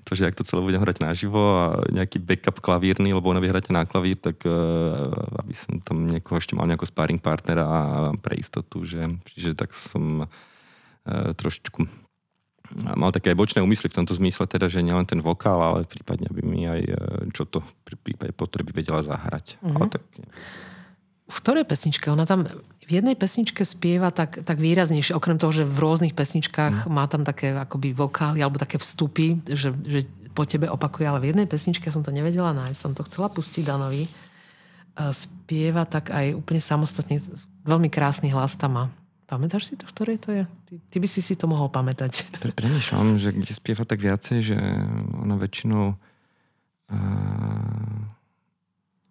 [0.08, 3.76] to, že ak to celé budem hrať naživo a nejaký backup klavírny, lebo ona vyhráte
[3.76, 5.12] na klavír, tak uh,
[5.44, 7.80] aby som tam niekoho ešte mal nejakého sparring partnera a
[8.24, 9.04] pre istotu, že,
[9.36, 12.09] že tak som uh, trošičku
[12.76, 16.42] mal také bočné úmysly v tomto zmysle, teda, že nielen ten vokál, ale prípadne by
[16.46, 16.82] mi aj
[17.34, 19.58] čo to pri prípade potreby vedela zahrať.
[19.58, 19.76] Mm-hmm.
[19.76, 20.04] Ale tak,
[21.30, 22.10] v ktorej pesničke?
[22.10, 22.46] Ona tam
[22.90, 26.94] v jednej pesničke spieva tak, tak výraznejšie, okrem toho, že v rôznych pesničkách mm.
[26.94, 31.30] má tam také akoby vokály alebo také vstupy, že, že po tebe opakuje, ale v
[31.30, 34.10] jednej pesničke som to nevedela nájsť, som to chcela pustiť Danovi.
[35.14, 37.22] Spieva tak aj úplne samostatne,
[37.62, 38.86] veľmi krásny hlas tam má.
[39.30, 40.44] Pamätáš si to, v ktorej to je?
[40.66, 42.26] Ty, ty by si si to mohol pamätať.
[42.42, 44.58] Pre, premýšľam, že kde spieva tak viacej, že
[45.22, 45.94] ona väčšinou
[46.90, 47.90] uh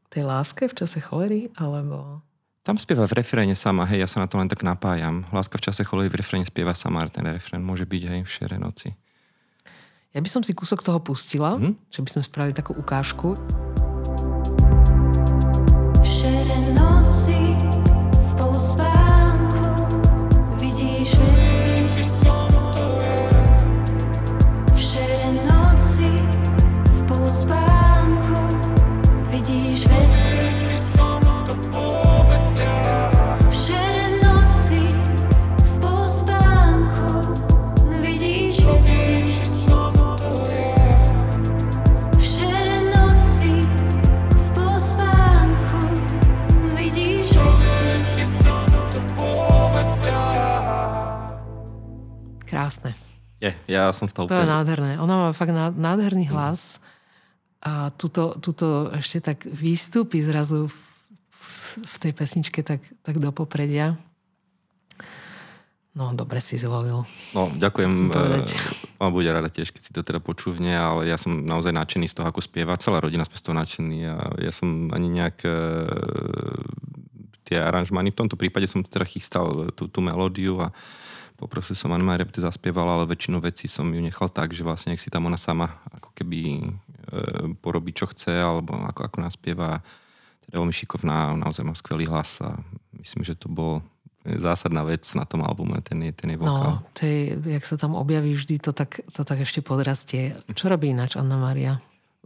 [0.08, 2.24] tej láske v čase cholery, alebo...
[2.64, 5.24] Tam spieva v refréne sama, hej, ja sa na to len tak napájam.
[5.32, 8.56] Láska v čase cholery v refréne spieva sama, ten refrén môže byť aj v šere
[8.60, 8.92] noci.
[10.12, 11.76] Ja by som si kúsok toho pustila, hm?
[11.88, 13.36] že by sme spravili takú ukážku.
[53.38, 54.98] Je, ja som v To je nádherné.
[54.98, 56.82] Ona má fakt nádherný hlas
[57.62, 60.78] a tuto, tuto ešte tak výstupy zrazu v,
[61.82, 63.94] v tej pesničke tak, tak do popredia.
[65.98, 67.02] No, dobre si zvolil.
[67.34, 67.90] No, ďakujem.
[69.02, 72.14] Mám bude rada tiež, keď si to teda počúvne, ale ja som naozaj nadšený z
[72.14, 72.78] toho, ako spieva.
[72.78, 75.50] Celá rodina sme z toho nadšení a ja som ani nejak e,
[77.50, 80.70] tie aranžmány, v tomto prípade som teda chystal tú, tú melódiu a
[81.38, 84.90] Poprosil som Anne aby to zaspievala, ale väčšinu vecí som ju nechal tak, že vlastne
[84.90, 86.60] nech si tam ona sama ako keby e,
[87.62, 89.78] porobí, čo chce, alebo ako, ako naspieva.
[90.42, 92.58] Teda veľmi šikovná, naozaj má skvelý hlas a
[92.98, 93.86] myslím, že to bol
[94.26, 96.82] zásadná vec na tom albume, ten je, ten je vokál.
[96.82, 100.36] No, tej, jak sa tam objaví vždy, to tak, to tak ešte podrastie.
[100.52, 101.78] Čo robí ináč Anna Maria?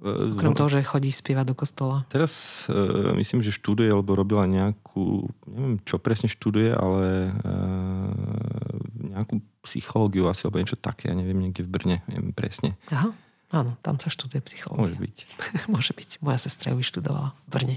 [0.02, 2.02] Okrem no, toho, že chodí spievať do kostola.
[2.10, 8.71] Teraz uh, myslím, že študuje, alebo robila nejakú, neviem čo presne študuje, ale uh,
[9.12, 12.74] nejakú psychológiu asi, alebo niečo také, ja neviem, niekde v Brne, neviem presne.
[12.90, 13.12] Aha,
[13.52, 14.96] áno, tam sa študuje psychológia.
[14.96, 15.16] Môže byť.
[15.74, 16.10] Môže byť.
[16.24, 17.76] Moja sestra ju vyštudovala v Brne.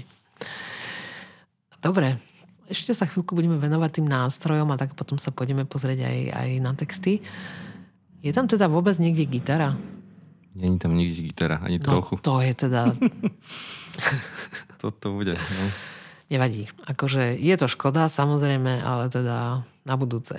[1.84, 2.16] Dobre,
[2.66, 6.48] ešte sa chvíľku budeme venovať tým nástrojom a tak potom sa pôjdeme pozrieť aj, aj
[6.58, 7.22] na texty.
[8.24, 9.78] Je tam teda vôbec niekde gitara?
[10.56, 12.18] Není tam nikde gitara, ani no, trochu.
[12.24, 12.90] to je teda...
[14.82, 15.64] Toto bude, no.
[16.26, 16.66] Nevadí.
[16.90, 20.34] Akože je to škoda, samozrejme, ale teda na budúce.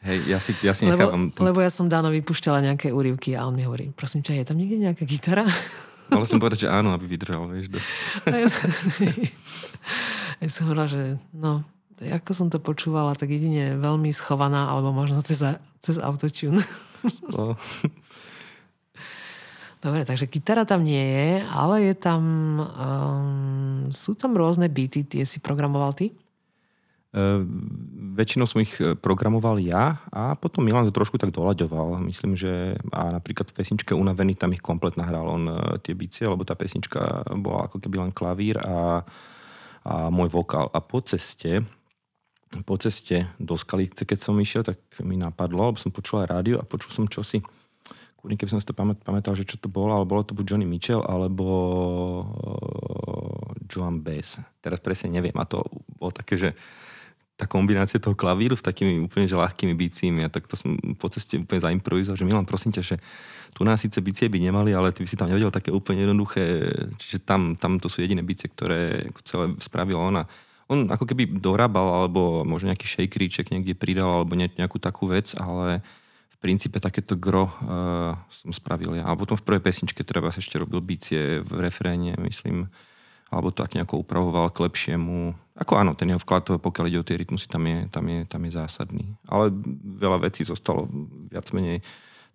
[0.00, 1.28] Hej, ja si, ja si nechávam...
[1.28, 4.44] Lebo, lebo ja som Dánovi púšťala nejaké úryvky a on mi hovorí, prosím ťa, je
[4.48, 5.44] tam niekde nejaká gitara?
[6.10, 7.68] Mala som povedať, že áno, aby vydržal, vieš.
[7.68, 7.78] Do...
[8.32, 8.68] ja, som,
[10.42, 11.60] ja som hovorila, že no,
[12.00, 15.44] ako som to počúvala, tak jedine veľmi schovaná, alebo možno cez,
[15.84, 16.64] cez autotune.
[17.28, 17.56] No.
[19.84, 22.20] Dobre, takže gitara tam nie je, ale je tam...
[22.72, 26.16] Um, sú tam rôzne beaty, tie si programoval ty?
[28.14, 28.70] Väčšinou som ich
[29.02, 31.98] programoval ja a potom Milan to trošku tak doľaďoval.
[32.06, 35.44] Myslím, že a napríklad v pesničke Unavený tam ich komplet nahral on
[35.82, 39.02] tie bicie, lebo tá pesnička bola ako keby len klavír a,
[39.82, 40.70] a môj vokál.
[40.70, 41.66] A po ceste
[42.66, 46.58] po ceste do Skalice, keď som išiel, tak mi napadlo, lebo som počul aj rádio
[46.58, 47.38] a počul som čosi.
[48.18, 50.66] Kúrne, keby som si to pamätal, že čo to bolo, ale bolo to buď Johnny
[50.66, 51.46] Mitchell, alebo
[52.26, 54.42] uh, Joan Bass.
[54.58, 55.32] Teraz presne neviem.
[55.38, 55.62] A to
[55.96, 56.52] bolo také, že
[57.40, 61.08] tá kombinácia toho klavíru s takými úplne že ľahkými bicími a tak to som po
[61.08, 62.96] ceste úplne zaimprovizoval, že Milan, prosím ťa, že
[63.56, 66.68] tu nás síce bicie by nemali, ale ty by si tam nevedel také úplne jednoduché,
[67.00, 70.22] čiže tam, tam to sú jediné bicie, ktoré celé spravila ona.
[70.70, 75.82] On ako keby dorábal, alebo možno nejaký shakeríček niekde pridal, alebo nejakú takú vec, ale
[76.30, 79.10] v princípe takéto gro uh, som spravil ja.
[79.10, 82.70] A potom v prvej pesničke treba ešte robil bicie v refréne, myslím,
[83.30, 85.38] alebo tak nejako upravoval k lepšiemu.
[85.54, 88.42] Ako áno, ten jeho vklad, pokiaľ ide o tie rytmusy, tam je, tam je, tam
[88.42, 89.06] je zásadný.
[89.30, 89.54] Ale
[90.02, 90.90] veľa vecí zostalo
[91.30, 91.78] viac menej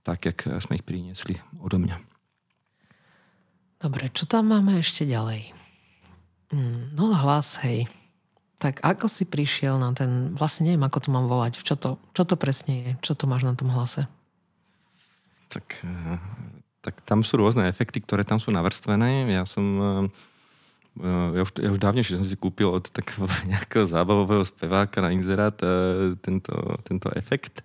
[0.08, 2.00] tak, jak sme ich priniesli odo mňa.
[3.84, 5.52] Dobre, čo tam máme ešte ďalej?
[6.56, 7.92] Mm, no hlas, hej.
[8.56, 12.24] Tak ako si prišiel na ten, vlastne neviem, ako to mám volať, čo to, čo
[12.24, 14.08] to presne je, čo to máš na tom hlase?
[15.52, 16.18] Tak, eh,
[16.80, 19.28] tak tam sú rôzne efekty, ktoré tam sú navrstvené.
[19.28, 20.08] Ja som eh,
[21.04, 25.56] ja už, ja už dávnejšie som si kúpil od takého nejakého zábavového speváka na inzerát
[25.60, 26.56] uh, tento,
[26.88, 27.60] tento efekt,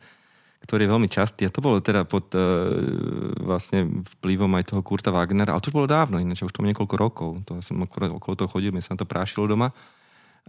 [0.66, 1.46] ktorý je veľmi častý.
[1.46, 2.42] A to bolo teda pod uh,
[3.38, 6.96] vlastne vplyvom aj toho Kurta Wagnera, ale to už bolo dávno, ináč už to niekoľko
[6.98, 7.30] rokov.
[7.46, 9.70] To som okolo, okolo toho chodil, mi sa na to prášilo doma.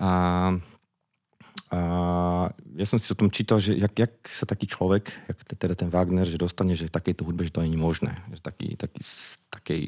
[0.02, 0.12] A,
[1.70, 1.80] a
[2.82, 5.94] ja som si o tom čítal, že jak, jak sa taký človek, jak teda ten
[5.94, 8.17] Wagner, že dostane, že v takejto hudbe, že to nie je možné.
[8.34, 9.02] Že taký, taký,
[9.54, 9.82] takej,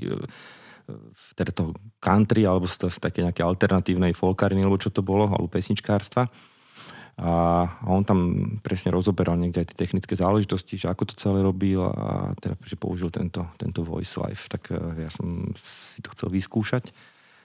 [1.33, 5.47] teda toho country alebo z, z také nejaké alternatívnej folkariny, alebo čo to bolo, alebo
[5.47, 6.27] pesničkárstva.
[7.13, 7.29] A,
[7.69, 8.19] a on tam
[8.65, 12.73] presne rozoberal niekde aj tie technické záležitosti, že ako to celé robil a teda, že
[12.73, 14.49] použil tento, tento voice life.
[14.49, 16.89] Tak e, ja som si to chcel vyskúšať,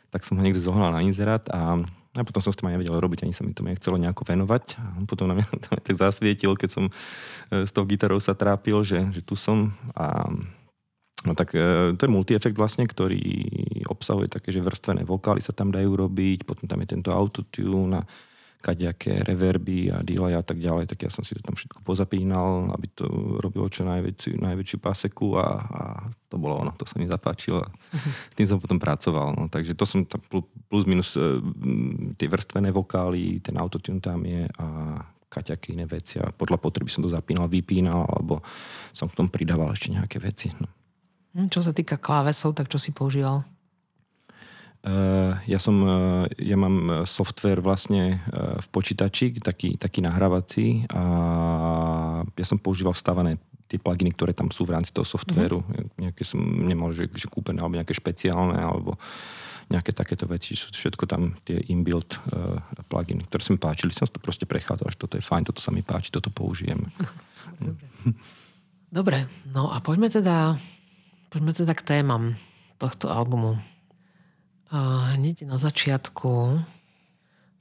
[0.08, 1.84] tak som ho niekde zohnal na inzerát a,
[2.16, 4.80] a potom som s tým aj nevedel robiť, ani sa mi to nechcelo nejako venovať.
[4.80, 6.92] A on potom na mňa tak zasvietil, keď som e,
[7.68, 10.32] s tou gitarou sa trápil, že, že tu som a
[11.26, 13.18] No tak e, to je multi-efekt vlastne, ktorý
[13.90, 18.02] obsahuje také, že vrstvené vokály sa tam dajú robiť, potom tam je tento autotune a
[18.58, 22.74] kaďaké reverby a delay a tak ďalej, tak ja som si to tam všetko pozapínal,
[22.74, 23.06] aby to
[23.38, 25.82] robilo čo najväčšiu, najväčšiu paseku a, a
[26.26, 27.62] to bolo ono, to sa mi zapáčilo
[28.36, 29.38] tým som potom pracoval.
[29.38, 29.46] No.
[29.46, 30.18] Takže to som tam
[30.66, 31.38] plus minus e,
[32.18, 34.66] tie vrstvené vokály, ten autotune tam je a
[35.28, 38.40] kaťaké iné veci a podľa potreby som to zapínal, vypínal alebo
[38.96, 40.48] som k tomu pridával ešte nejaké veci.
[40.56, 40.77] No.
[41.36, 43.44] Hm, čo sa týka klávesov, tak čo si používal?
[44.78, 48.22] Uh, ja som, uh, ja mám software vlastne
[48.62, 51.02] v počítači, taký, taký nahrávací a
[52.24, 55.60] ja som používal vstávané tie pluginy, ktoré tam sú v rámci toho softvéru.
[55.60, 56.08] Mm-hmm.
[56.08, 58.96] Nejaké som nemal, že, že kúpené, alebo nejaké špeciálne, alebo
[59.68, 60.56] nejaké takéto veci.
[60.56, 62.56] Sú všetko tam tie inbuilt uh,
[62.88, 63.92] pluginy, ktoré sa mi páčili.
[63.92, 66.80] Som to proste prechádzal, že toto je fajn, toto sa mi páči, toto použijem.
[67.60, 67.84] Dobre.
[68.88, 69.18] Dobre,
[69.52, 70.56] no a poďme teda
[71.28, 72.32] Poďme teda k témam
[72.80, 73.60] tohto albumu.
[74.72, 76.56] A hneď na začiatku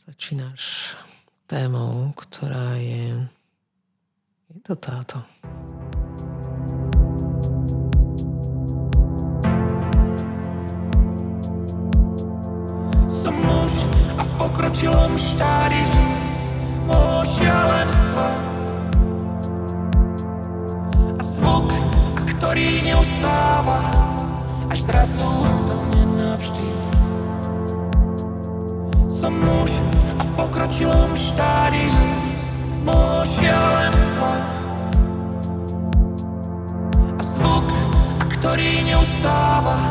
[0.08, 0.96] začínaš
[1.52, 3.28] témou, ktorá je...
[4.48, 5.20] Je to táto.
[13.12, 13.84] Som muž
[14.16, 15.92] a v pokročilom štádii
[16.88, 18.28] môjho šialenstva
[21.20, 21.97] a zvuk
[22.38, 23.82] ktorý neustáva,
[24.70, 26.70] až zrazu ustane navždy.
[29.10, 29.74] Som muž
[30.18, 31.98] a v pokročilom štádiu
[32.86, 34.32] môjho šialenstva.
[37.18, 37.66] A zvuk,
[38.22, 39.82] a ktorý neustáva,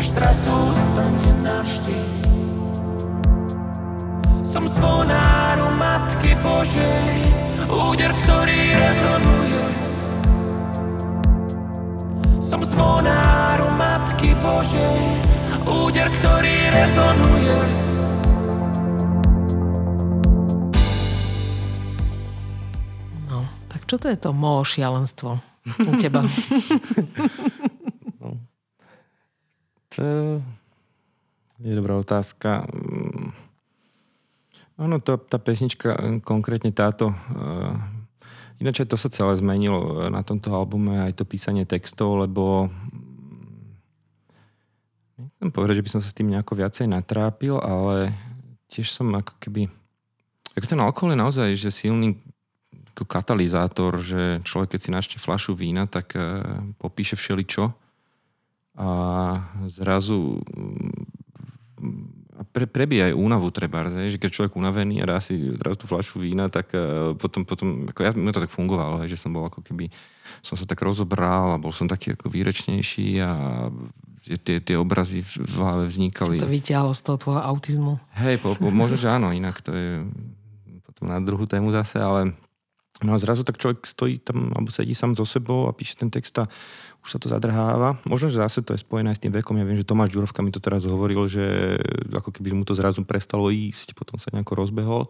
[0.00, 2.00] až zrazu ustane navždy.
[4.40, 7.12] Som zvonáru Matky Božej,
[7.68, 9.77] úder, ktorý rezonuje
[12.48, 15.00] som zvonáru Matky Božej,
[15.68, 17.58] úder, ktorý rezonuje.
[23.28, 25.36] No, tak čo to je to mo šialenstvo
[25.76, 26.24] u teba?
[28.24, 28.40] no.
[29.92, 30.40] To
[31.60, 32.64] je dobrá otázka.
[34.80, 37.12] Áno, tá pesnička, konkrétne táto,
[38.58, 43.70] Ináč to sa celé zmenilo e, na tomto albume, aj to písanie textov, lebo mm,
[45.22, 48.10] nechcem povedať, že by som sa s tým nejako viacej natrápil, ale
[48.68, 49.70] tiež som ako keby
[50.58, 52.18] Ako ten alkohol je naozaj že silný
[52.98, 56.42] ako katalizátor, že človek, keď si našte flašu vína, tak uh,
[56.82, 57.70] popíše všeličo
[58.74, 58.90] a
[59.70, 60.42] zrazu
[62.38, 65.86] a pre, prebíja aj únavu treba, že keď človek unavený a dá si zrazu tú
[65.90, 69.50] flašu vína, tak uh, potom, potom ako ja, mne to tak fungovalo, že som bol
[69.50, 69.90] ako keby,
[70.38, 73.30] som sa tak rozobral a bol som taký ako výrečnejší a
[74.22, 76.38] tie, tie obrazy v hlave vznikali.
[76.38, 77.92] Čo to vyťahlo z toho tvojho autizmu?
[78.22, 80.06] Hej, po, po, možno, že áno, inak to je
[80.86, 82.38] potom na druhú tému zase, ale
[83.02, 86.10] no a zrazu tak človek stojí tam, alebo sedí sám so sebou a píše ten
[86.10, 86.46] text a
[87.04, 87.96] už sa to zadrháva.
[88.04, 89.56] Možno, že zase to je spojené aj s tým vekom.
[89.56, 91.78] Ja viem, že Tomáš Ďurovka mi to teraz hovoril, že
[92.10, 95.06] ako keby mu to zrazu prestalo ísť, potom sa nejako rozbehol.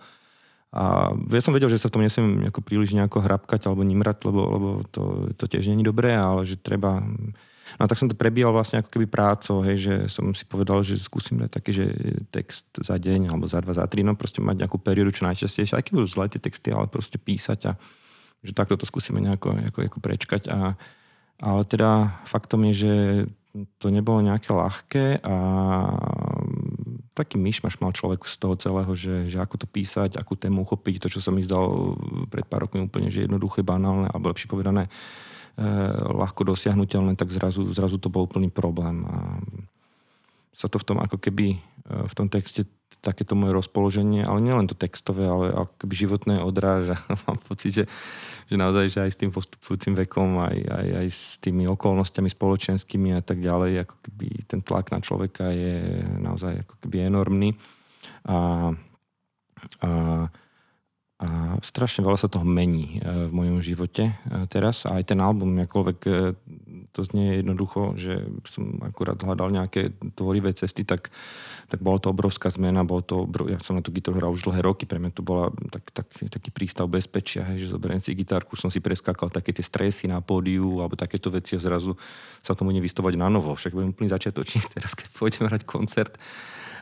[0.69, 4.29] A ja som vedel, že sa v tom nesmiem nejako príliš nejako hrabkať alebo nimrať,
[4.29, 7.01] lebo, lebo to, to tiež není dobré, ale že treba
[7.77, 10.97] No tak som to prebíjal vlastne ako keby prácou, hej, že som si povedal, že
[10.97, 11.87] skúsim dať taký, že
[12.33, 15.77] text za deň alebo za dva, za tri, no proste mať nejakú periódu čo najčastejšie,
[15.77, 17.73] aj keď budú zlé tie texty, ale proste písať a
[18.41, 20.43] že takto to skúsime nejako, nejako, nejako prečkať.
[20.49, 20.79] A,
[21.39, 22.93] ale teda faktom je, že
[23.83, 25.37] to nebolo nejaké ľahké a
[27.17, 31.03] taký myšmaš mal človek z toho celého, že, že ako to písať, akú tému uchopiť,
[31.03, 31.99] to, čo som mi zdal
[32.31, 34.87] pred pár rokmi úplne, že jednoduché, banálne, alebo lepšie povedané,
[35.59, 39.03] Eh, ľahko dosiahnutelné, tak zrazu, zrazu to bol plný problém.
[39.11, 39.43] A
[40.55, 42.63] sa to v tom ako keby eh, v tom texte
[43.01, 46.99] takéto moje rozpoloženie, ale nielen to textové, ale ako keby životné odráža.
[47.27, 47.85] Mám pocit, že,
[48.51, 53.15] že naozaj, že aj s tým postupujúcim vekom, aj, aj, aj s tými okolnostiami spoločenskými
[53.17, 57.55] a tak ďalej, ako keby ten tlak na človeka je naozaj ako keby enormný.
[58.27, 58.71] A,
[59.83, 59.91] a
[61.19, 64.15] a strašne veľa sa toho mení e, v mojom živote e,
[64.47, 64.87] teraz.
[64.87, 66.11] A aj ten album, akoľvek e,
[66.99, 71.15] to znie jednoducho, že som akurát hľadal nejaké tvorivé cesty, tak,
[71.71, 72.83] tak bola to obrovská zmena.
[72.83, 75.55] Bol to, ja som na tú gitaru hral už dlhé roky, pre mňa to bola
[75.71, 79.63] tak, tak, taký prístav bezpečia, hej, že zoberiem si gitárku, som si preskákal také tie
[79.63, 81.95] stresy na pódiu alebo takéto veci a zrazu
[82.43, 83.55] sa tomu nevystovať na novo.
[83.55, 86.19] Však budem úplný začiatočník teraz, keď pôjdem hrať koncert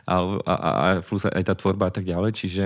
[0.09, 0.85] a, a, a, a
[1.37, 2.33] aj tá tvorba a tak ďalej.
[2.33, 2.63] Čiže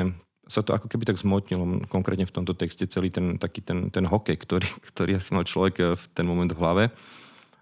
[0.51, 4.03] sa to ako keby tak zmotnilo, konkrétne v tomto texte celý ten taký ten, ten
[4.03, 6.83] hokej, ktorý, ktorý asi mal človek eh, v ten moment v hlave.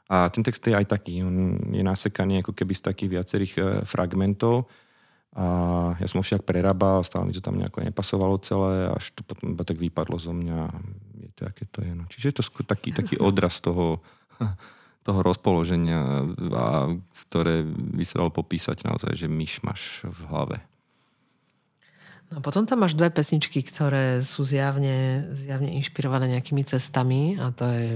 [0.10, 3.64] A ten text je aj taký, on je nasekaný ako keby z takých viacerých eh,
[3.86, 4.66] fragmentov.
[5.38, 5.46] A
[6.02, 9.54] ja som ho však prerábal, stále mi to tam nejako nepasovalo celé, až to potom
[9.54, 10.60] iba tak vypadlo zo mňa.
[11.22, 11.94] Je to, aké to je.
[11.94, 12.10] No.
[12.10, 14.02] Čiže je to skôr taký, taký odraz toho,
[15.08, 16.26] toho rozpoloženia,
[16.58, 16.90] a,
[17.30, 20.58] ktoré by sa dalo popísať naozaj, že myš máš v hlave.
[22.30, 27.66] No potom tam máš dve pesničky, ktoré sú zjavne, zjavne inšpirované nejakými cestami a to
[27.70, 27.90] je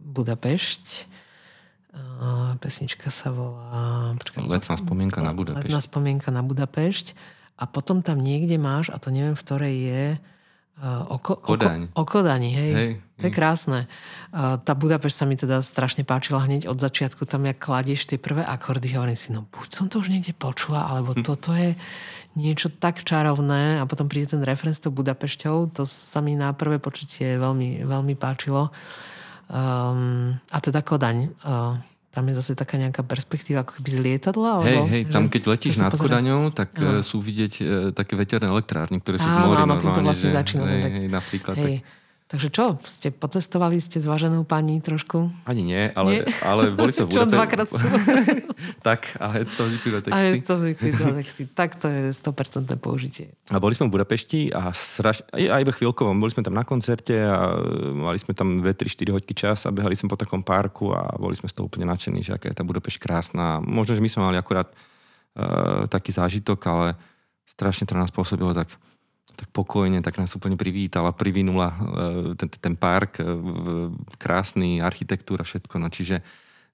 [0.00, 1.08] Budapešť.
[2.60, 4.14] Pesnička sa volá...
[4.20, 5.66] Počkaj, letná spomienka na Budapešť.
[5.66, 7.16] Letná spomienka na Budapešť.
[7.60, 10.04] A potom tam niekde máš, a to neviem, v ktorej je,
[11.12, 11.92] oko, Kodaň.
[11.92, 12.72] Oko, o Kodani, hej.
[12.72, 12.90] hej.
[13.20, 13.84] To je krásne.
[14.32, 17.28] Tá Budapešť sa mi teda strašne páčila hneď od začiatku.
[17.28, 20.88] Tam, jak kladieš tie prvé akordy, hovorím si, no buď som to už niekde počula,
[20.88, 21.20] alebo hm.
[21.20, 21.76] toto je
[22.32, 25.76] niečo tak čarovné a potom príde ten referenc s tou Budapešťou.
[25.76, 28.72] To sa mi na prvé počutie veľmi, veľmi páčilo.
[29.50, 31.34] Um, a teda Kodaň.
[31.42, 31.74] Uh,
[32.10, 34.66] tam je zase taká nejaká perspektíva ako keby z lietadla?
[34.66, 37.06] Hej, hej, tam keď letíš nad Kodaňou, tak no.
[37.06, 39.62] sú vidieť uh, také veterné elektrárny, ktoré sú v mori.
[39.62, 40.66] Áno, to vlastne že, začína.
[40.66, 41.54] Hej, hej, napríklad.
[41.58, 41.82] Hej.
[41.82, 41.98] Tak
[42.30, 45.34] Takže čo, ste pocestovali ste s váženou pani trošku?
[45.50, 46.22] Ani nie, ale, nie?
[46.46, 47.66] ale boli sme v Čo dvakrát
[48.86, 50.14] Tak, a hec to vznikli texty.
[50.14, 51.42] A hec to vznikli texty.
[51.50, 53.34] Tak to je 100% použitie.
[53.50, 55.26] A boli sme v Budapešti a, sraž...
[55.34, 56.14] a iba chvíľkovo.
[56.14, 57.58] Boli sme tam na koncerte a
[57.98, 61.50] mali sme tam 2-3-4 hodky čas a behali sme po takom parku a boli sme
[61.50, 63.58] z toho úplne nadšení, že aká je tá Budapešť krásna.
[63.58, 66.94] Možno, že my sme mali akurát uh, taký zážitok, ale
[67.42, 68.70] strašne to nás pôsobilo tak
[69.40, 71.76] tak pokojne, tak nás úplne privítala, privinula e,
[72.36, 73.24] ten, ten park, e,
[74.20, 75.80] krásny, architektúra, všetko.
[75.80, 76.20] No, čiže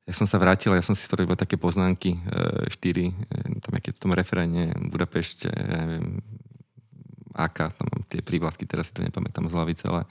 [0.03, 2.21] ja som sa vrátil, ja som si spravil iba také poznámky, e,
[2.67, 3.15] štyri,
[3.63, 5.47] tam je v tom referéne, Budapešť,
[7.39, 10.03] aká, tam mám tie prívlasky, teraz si to nepamätám z hlavice, ale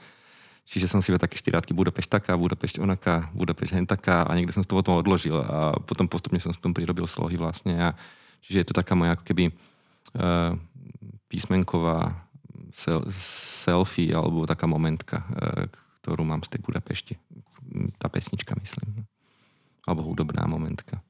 [0.66, 4.50] Čiže som si iba také štyrátky Budapešť taká, Budapešť onaká, Budapešť hen taká a niekde
[4.50, 7.78] som to potom odložil a potom postupne som s tom prirobil slohy vlastne.
[7.78, 7.88] A,
[8.42, 10.58] čiže je to taká moja ako keby uh,
[11.30, 12.25] písmenková
[12.76, 15.72] selfie alebo taká momentka, e,
[16.04, 17.14] ktorú mám z tej Budapešti.
[17.96, 19.08] Tá pesnička, myslím.
[19.88, 21.00] Alebo hudobná momentka.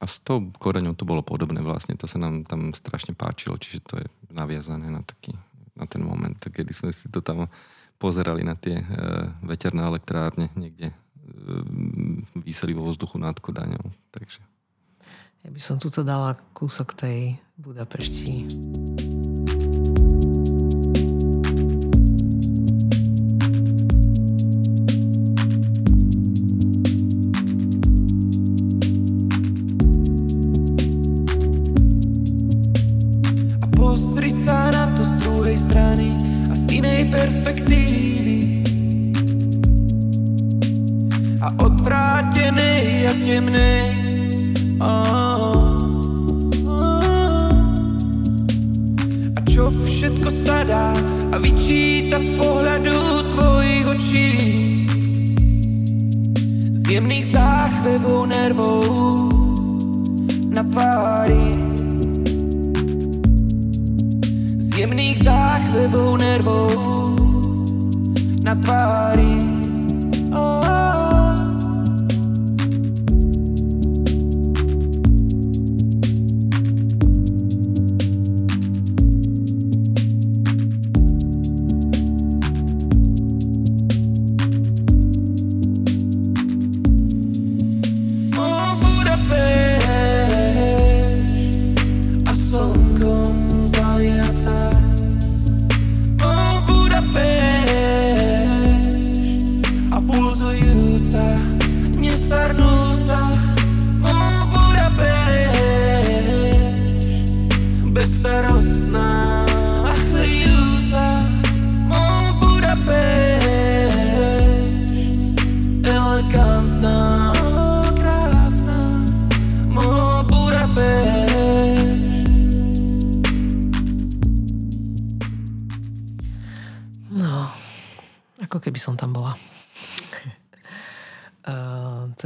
[0.00, 1.96] A s tou koreňou to bolo podobné vlastne.
[2.00, 5.36] To sa nám tam strašne páčilo, čiže to je naviazané na, taký,
[5.76, 7.48] na ten moment, kedy sme si to tam
[8.00, 10.96] pozerali na tie uh, veterné elektrárne niekde uh,
[12.32, 13.92] vyseli vo vzduchu nad Kodaňou.
[14.08, 14.40] Takže.
[15.44, 18.48] Ja by som tu dala kúsok tej Budapešti.
[41.50, 43.74] A odvrátený a temný.
[44.80, 44.92] A
[49.50, 50.94] čo všetko sa dá
[51.34, 52.98] a vyčítať z pohľadu
[53.34, 54.30] tvojich očí.
[56.78, 58.86] Z jemných záchvevov nervov
[60.50, 61.50] na tvári.
[64.58, 66.70] Z jemných záchvevov nervov
[68.42, 69.49] na tvári.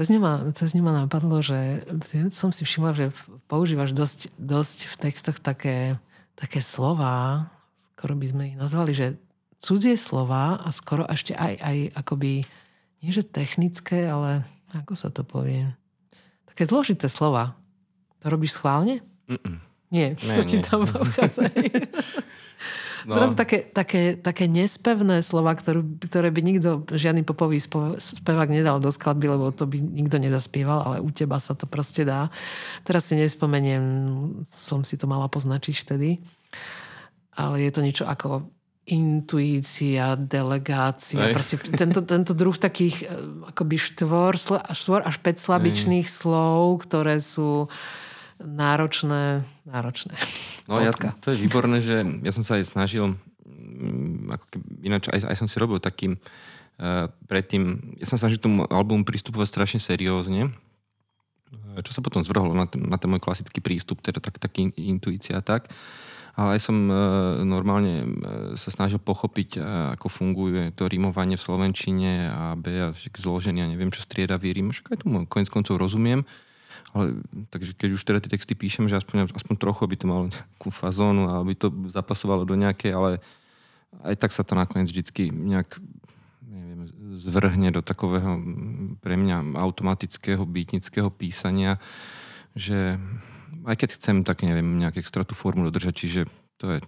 [0.05, 1.81] Cez ňu, ma, cez ňu ma napadlo, že
[2.29, 3.09] som si všimla, že
[3.49, 5.97] používaš dosť, dosť v textoch také,
[6.37, 7.49] také slova,
[7.97, 9.17] skoro by sme ich nazvali, že
[9.57, 12.45] cudzie slova a skoro ešte aj, aj akoby,
[13.01, 14.45] nie že technické, ale
[14.77, 15.65] ako sa to povie?
[16.53, 17.57] Také zložité slova.
[18.21, 19.01] To robíš schválne?
[19.25, 19.57] Mm-mm.
[19.89, 20.85] Nie, nie, to ti tam
[23.05, 23.21] No.
[23.21, 28.89] Zrazu také, také, také nespevné slova, ktorú, ktoré by nikto, žiadny popový spevák nedal do
[28.89, 32.33] skladby, lebo to by nikto nezaspieval, ale u teba sa to proste dá.
[32.81, 33.83] Teraz si nespomeniem,
[34.49, 36.25] som si to mala poznačiť vtedy.
[37.37, 38.49] Ale je to niečo ako
[38.85, 41.33] intuícia, delegácia.
[41.33, 44.37] Proste tento, tento druh takých eh, akoby štvor,
[44.73, 46.13] štvor až 5 slabičných Ej.
[46.13, 47.69] slov, ktoré sú
[48.41, 50.14] náročné, náročné.
[50.66, 53.14] No ja, to je výborné, že ja som sa aj snažil,
[53.45, 58.41] mm, ako keby, ináč aj, aj som si robil takým uh, predtým, ja som snažil
[58.41, 63.20] tomu albumu pristupovať strašne seriózne, eh, čo sa potom zvrhlo na ten, na ten môj
[63.20, 65.68] klasický prístup, teda tak, taký intuícia a tak.
[66.35, 66.95] Ale aj som e,
[67.47, 68.07] normálne e,
[68.59, 69.59] sa snažil pochopiť, e,
[69.95, 74.74] ako funguje to rímovanie v Slovenčine a B a zloženie, a neviem čo strieda rím.
[74.74, 76.26] Však aj tomu konec koncov rozumiem.
[76.95, 77.18] Ale,
[77.51, 80.70] takže keď už teda tie texty píšem, že aspoň, aspoň trochu by to malo nejakú
[80.70, 83.11] fazónu a aby to zapasovalo do nejakej, ale
[84.07, 85.82] aj tak sa to nakoniec vždycky nejak
[86.47, 86.86] neviem,
[87.18, 88.38] zvrhne do takového
[89.03, 91.82] pre mňa automatického bytnického písania,
[92.55, 92.95] že
[93.66, 96.20] aj keď chcem, tak neviem, nejak extra tú formu dodržať, čiže
[96.62, 96.78] to je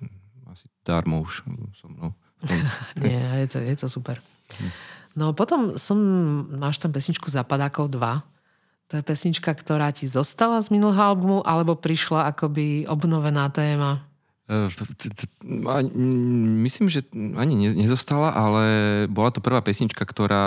[0.46, 1.42] asi darmo už
[1.74, 2.14] so mnou.
[3.02, 4.22] Nie, je to, je to super.
[4.62, 4.70] Hm.
[5.16, 5.98] No potom som,
[6.52, 8.35] máš tam pesničku Zapadákov 2,
[8.86, 14.06] to je pesnička, ktorá ti zostala z minulého albumu, alebo prišla akoby obnovená téma?
[14.46, 14.70] E,
[16.62, 17.02] myslím, že
[17.34, 18.64] ani nezostala, ale
[19.10, 20.44] bola to prvá pesnička, ktorá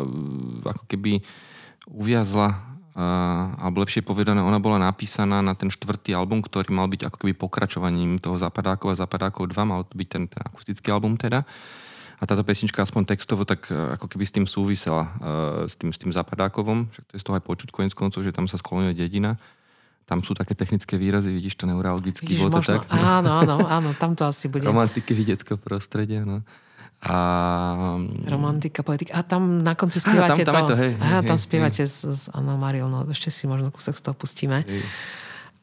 [0.00, 1.20] e, ako keby
[1.90, 2.70] uviazla
[3.56, 7.32] alebo lepšie povedané, ona bola napísaná na ten štvrtý album, ktorý mal byť ako keby
[7.38, 11.46] pokračovaním toho Zapadákov a Zapadákov 2, mal to byť ten, ten akustický album teda.
[12.20, 15.88] A táto pesnička aspoň textovo tak e, ako keby s tým súvisela, uh, s, tým,
[15.88, 18.60] s tým Zapadákovom, však to je z toho aj počuť konec koncov, že tam sa
[18.60, 19.40] skloňuje dedina.
[20.04, 22.84] Tam sú také technické výrazy, vidíš to neurologický možno, tak?
[22.92, 24.68] Áno, áno, áno, tam to asi bude.
[24.68, 26.44] Romantiky vidieckého prostredia, no.
[27.00, 27.16] A...
[28.28, 29.16] Romantika, poetika.
[29.16, 30.76] A tam na konci spievate tam, tam to.
[30.76, 31.88] to hej, Aha, tam hej, spievate hej.
[31.88, 34.68] s, s Anou Mariou, no ešte si možno kúsok z toho pustíme.
[34.68, 34.84] Hej.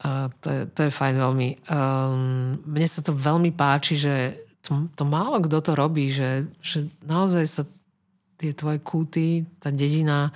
[0.02, 1.48] Uh, to, je, to je fajn veľmi.
[1.70, 6.84] Um, mne sa to veľmi páči, že to, to málo kto to robí, že, že
[7.00, 7.62] naozaj sa
[8.36, 10.28] tie tvoje kúty, tá dedina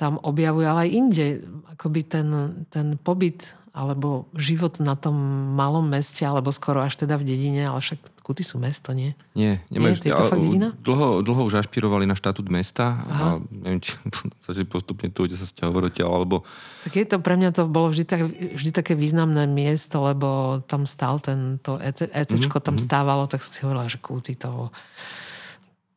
[0.00, 1.26] tam objavuje, ale aj inde.
[1.70, 2.28] Akoby ten,
[2.72, 5.16] ten pobyt alebo život na tom
[5.56, 9.18] malom meste, alebo skoro až teda v dedine, ale však Kuty sú mesto, nie?
[9.34, 9.98] Nie, nemajú.
[9.98, 10.70] Nie, je to fakt dedina?
[10.78, 13.10] Dlho, dlho už ašpirovali na štatút mesta Aha.
[13.10, 13.98] a neviem, či
[14.56, 16.46] si postupne tu, kde sa stiahovať alebo...
[16.86, 20.86] Tak je to, pre mňa to bolo vždy, tak, vždy také významné miesto, lebo tam
[20.86, 22.68] stál ten, to EC, ECčko, mm-hmm.
[22.70, 22.84] tam mhm.
[22.86, 24.70] stávalo, tak si hovorila, že Kuty to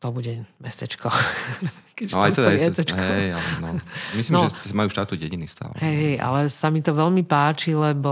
[0.05, 1.09] to bude mestečko.
[1.97, 3.69] Keď no, aj to je, hej, ale no.
[4.13, 5.73] Myslím, no, že majú štátu dediny stále.
[5.79, 8.11] Hej, ale sa mi to veľmi páči, lebo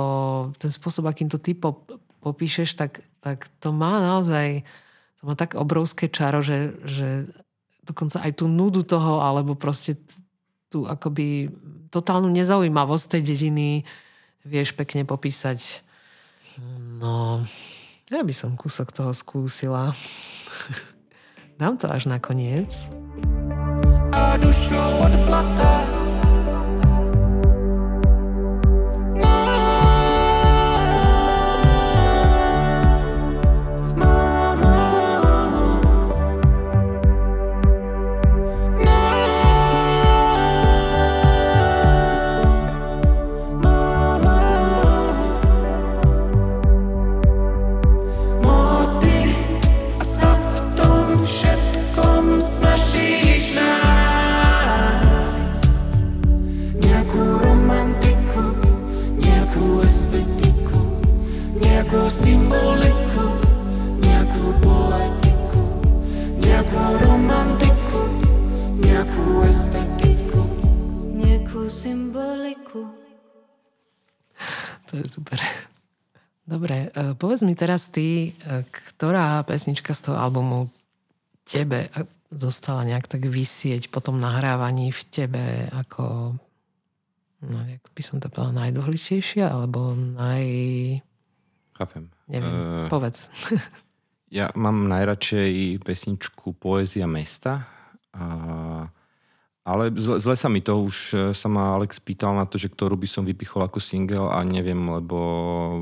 [0.56, 1.52] ten spôsob, akým to ty
[2.24, 4.64] popíšeš, tak, tak to má naozaj
[5.24, 7.24] to má tak obrovské čaro, že, že
[7.88, 9.96] dokonca aj tú nudu toho, alebo proste
[10.68, 11.48] tú akoby
[11.88, 13.88] totálnu nezaujímavosť tej dediny
[14.44, 15.80] vieš pekne popísať.
[17.00, 17.40] No,
[18.12, 19.96] ja by som kúsok toho skúsila.
[21.64, 22.92] Dám to až nakoniec.
[24.12, 26.03] A dušou od plata
[66.76, 68.02] romantiku,
[68.82, 70.42] nejakú estetiku
[71.14, 72.90] Nejakú symboliku.
[74.90, 75.40] To je super.
[76.44, 80.68] Dobre, e, povedz mi teraz ty, e, ktorá pesnička z toho albumu
[81.48, 82.04] tebe e,
[82.34, 86.36] zostala nejak tak vysieť po tom nahrávaní v tebe ako
[87.48, 90.46] no, jak by som to povedala, najdôležitejšia alebo naj...
[91.74, 92.10] Chápem.
[92.30, 93.30] Neviem, Eh, povedz.
[94.34, 97.70] Ja mám najradšej pesničku Poézia mesta.
[98.18, 98.90] A,
[99.62, 102.74] ale zle, zle sa mi to, už e, sa ma Alex pýtal na to, že
[102.74, 105.18] ktorú by som vypichol ako single a neviem, lebo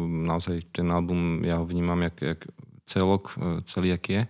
[0.04, 2.41] naozaj ten album, ja ho vnímam jak, jak
[2.84, 4.22] celok, e, celý jak je.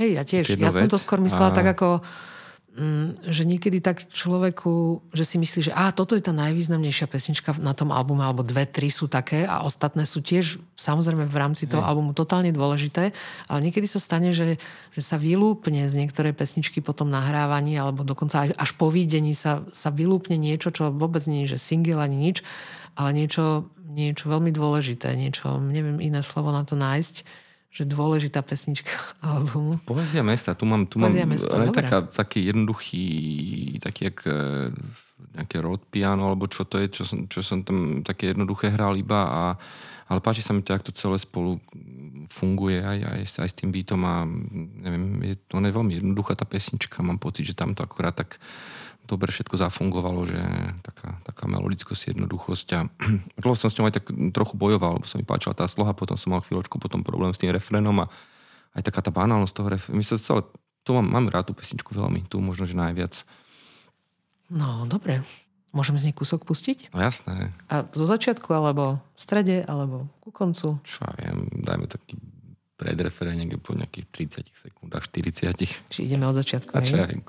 [0.00, 0.44] Hej, ja tiež.
[0.56, 2.00] Ja som to vec skôr myslela a- tak ako,
[3.24, 7.72] že niekedy tak človeku, že si myslí, že á, toto je tá najvýznamnejšia pesnička na
[7.72, 11.80] tom albume, alebo dve, tri sú také a ostatné sú tiež samozrejme v rámci toho
[11.80, 13.16] albumu totálne dôležité,
[13.48, 14.60] ale niekedy sa stane, že,
[14.92, 19.64] že sa vylúpne z niektorej pesničky po tom nahrávaní, alebo dokonca až po výdení sa,
[19.72, 22.44] sa vylúpne niečo, čo vôbec nie je, že single ani nič,
[22.92, 27.45] ale niečo, niečo veľmi dôležité, niečo, neviem iné slovo na to nájsť,
[27.76, 28.88] že dôležitá pesnička
[29.20, 29.76] albumu.
[29.84, 31.76] Poézia mesta, tu mám, tu mám mesta, dobre.
[31.76, 33.04] taká, taký jednoduchý,
[33.84, 34.72] taký jak e,
[35.36, 38.96] nejaké road piano, alebo čo to je, čo som, čo som tam také jednoduché hral
[38.96, 39.42] iba a
[40.06, 41.58] ale páči sa mi to, jak to celé spolu
[42.30, 44.22] funguje aj, aj, aj s tým beatom a
[44.86, 48.38] neviem, je, to je veľmi jednoduchá tá pesnička, mám pocit, že tam to akorát tak
[49.06, 50.40] dobre všetko zafungovalo, že
[50.82, 52.80] taká, taká melodickosť, jednoduchosť a
[53.42, 56.18] dlho som s ňou aj tak trochu bojoval, lebo sa mi páčila tá sloha, potom
[56.18, 58.10] som mal chvíľočku potom problém s tým refrénom a
[58.76, 59.96] aj taká tá banálnosť toho refrénu.
[59.96, 60.42] My sa celé,
[60.84, 63.24] tu mám, mám rád tú pesničku veľmi, tu možno, že najviac.
[64.52, 65.22] No, dobre.
[65.74, 66.88] Môžeme z nej kúsok pustiť?
[66.96, 70.80] No jasné, A zo začiatku, alebo v strede, alebo ku koncu?
[70.80, 72.16] čo ja viem, dajme taký
[72.80, 74.06] predrefrén niekde po nejakých
[74.44, 75.52] 30 sekundách, 40.
[75.92, 76.72] Či ideme od začiatku?
[76.76, 77.20] A čo ja viem,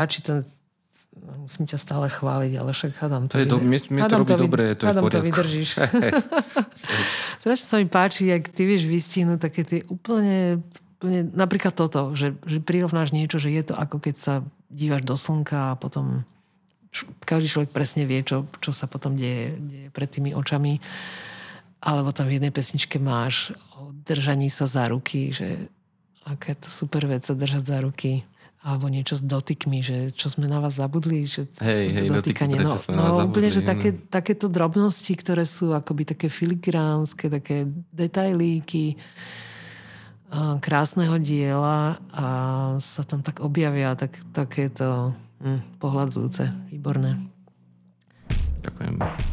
[0.00, 0.40] páči to,
[1.44, 3.36] musím ťa stále chváliť, ale však hádam to.
[3.36, 5.70] To je do- mne- mne to robí vy- dobre, to je hádam to vydržíš.
[7.44, 10.64] Strašne sa mi páči, jak ty vieš vystihnúť také tie úplne,
[10.96, 14.34] úplne napríklad toto, že, že prirovnáš niečo, že je to ako keď sa
[14.72, 16.24] dívaš do slnka a potom
[17.22, 20.80] každý človek presne vie, čo, čo sa potom deje, deje pred tými očami.
[21.80, 25.70] Alebo tam v jednej pesničke máš o držaní sa za ruky, že
[26.28, 28.20] aká je to super vec sa držať za ruky.
[28.60, 32.60] Alebo niečo s dotykmi, že čo sme na vás zabudli, že Hej, to hej, dotýkanie.
[32.60, 39.00] No, no úplne, že také, takéto drobnosti, ktoré sú akoby také filigránske, také detailíky
[40.60, 42.26] krásneho diela a
[42.78, 45.10] sa tam tak objavia tak, takéto
[45.42, 47.18] hm, pohľadzúce, výborné.
[48.62, 49.29] Ďakujem.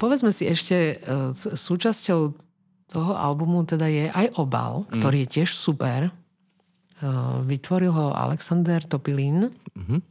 [0.00, 0.96] Povedzme si ešte,
[1.36, 2.20] s- súčasťou
[2.90, 6.10] toho albumu teda je aj obal, ktorý je tiež super.
[7.00, 9.52] Uh, vytvoril ho Alexander Topilin.
[9.78, 10.02] Mhm.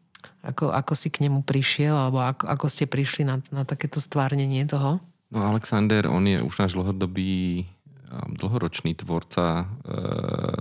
[0.44, 4.64] Ako, ako si k nemu prišiel, alebo ako, ako ste prišli na, na takéto stvárnenie
[4.68, 5.00] toho?
[5.32, 7.64] No Alexander, on je už náš dlhodobý
[8.10, 9.94] a dlhoročný tvorca e,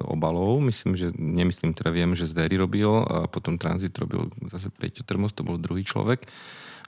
[0.05, 0.61] obalov.
[0.61, 5.33] Myslím, že, nemyslím, teda viem, že Zvery robil a potom Transit robil zase Peťo Termos,
[5.33, 6.29] to bol druhý človek.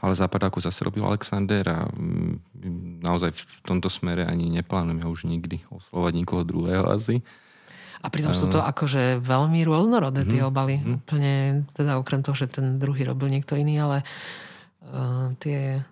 [0.01, 5.21] Ale Západáku zase robil Alexander a mm, naozaj v tomto smere ani neplánujem ja už
[5.25, 7.21] nikdy oslovať nikoho druhého asi.
[8.01, 10.31] A pritom sú to akože veľmi rôznorodé Mhm.
[10.33, 10.81] tie obaly.
[10.81, 11.33] Úplne,
[11.77, 14.01] teda okrem toho, že ten druhý robil niekto iný, ale
[14.89, 15.85] uh, tie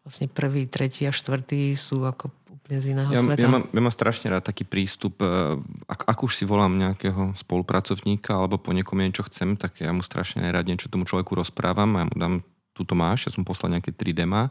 [0.00, 3.38] vlastne prvý, tretí a štvrtý sú ako úplne z iného Ja, sveta.
[3.38, 7.34] ja, mám, ja mám strašne rád taký prístup, e, ak, ak už si volám nejakého
[7.36, 11.90] spolupracovníka alebo po niekom niečo chcem, tak ja mu strašne rád niečo tomu človeku rozprávam
[11.94, 12.34] a ja mu dám,
[12.82, 14.50] túto máš, ja som poslal nejaké 3 dema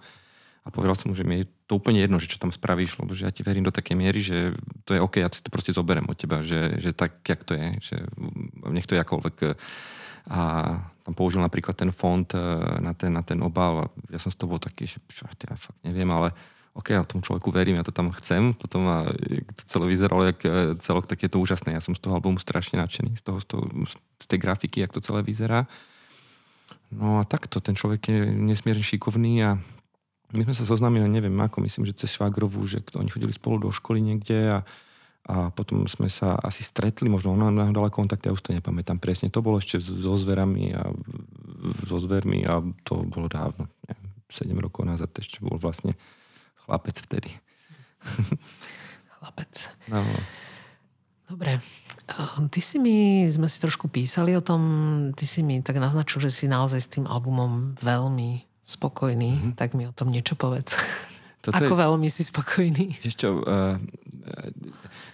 [0.63, 3.11] a povedal som mu, že mi je to úplne jedno, že čo tam spravíš, lebo
[3.17, 4.55] že ja ti verím do takej miery, že
[4.87, 7.57] to je OK, ja si to proste zoberiem od teba, že, že tak, jak to
[7.57, 7.95] je, že
[8.69, 9.35] nech to je akoľvek.
[10.29, 10.41] A
[11.01, 12.39] tam použil napríklad ten font e,
[12.77, 15.57] na ten, na ten obal a ja som z toho bol taký, že čo, ja
[15.57, 16.29] fakt neviem, ale
[16.77, 19.03] OK, ja tomu človeku verím, ja to tam chcem, potom a
[19.59, 21.73] to celé vyzeralo jak e, celok, tak je to úžasné.
[21.73, 23.63] Ja som z toho albumu strašne nadšený, z, toho, z, toho,
[24.21, 25.67] z tej grafiky, jak to celé vyzerá.
[26.91, 29.49] No a takto, ten človek je nesmierne šikovný a
[30.31, 33.69] my sme sa zoznámili, neviem ako, myslím, že cez Švagrovú, že oni chodili spolu do
[33.71, 34.59] školy niekde a,
[35.27, 38.99] a potom sme sa asi stretli, možno ona nám dala kontakt, ja už to nepamätám
[38.99, 39.31] presne.
[39.31, 40.91] To bolo ešte so zverami a
[41.87, 45.95] so zvermi a to bolo dávno, neviem, 7 rokov nazad ešte bol vlastne
[46.63, 47.31] chlapec vtedy.
[49.19, 49.53] Chlapec.
[49.91, 49.99] No,
[51.31, 51.63] Dobre.
[52.11, 54.61] A Ty si mi, sme si trošku písali o tom,
[55.15, 59.53] ty si mi tak naznačil, že si naozaj s tým albumom veľmi spokojný, mm-hmm.
[59.55, 60.75] tak mi o tom niečo povedz.
[61.39, 62.99] Toto Ako je- veľmi si spokojný?
[63.15, 63.79] Čo, uh,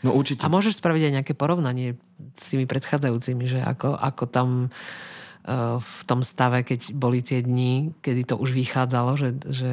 [0.02, 0.42] no určite...
[0.42, 1.96] A môžeš spraviť aj nejaké porovnanie
[2.34, 7.94] s tými predchádzajúcimi, že ako, ako tam uh, v tom stave, keď boli tie dni,
[8.02, 9.72] kedy to už vychádzalo, že, že,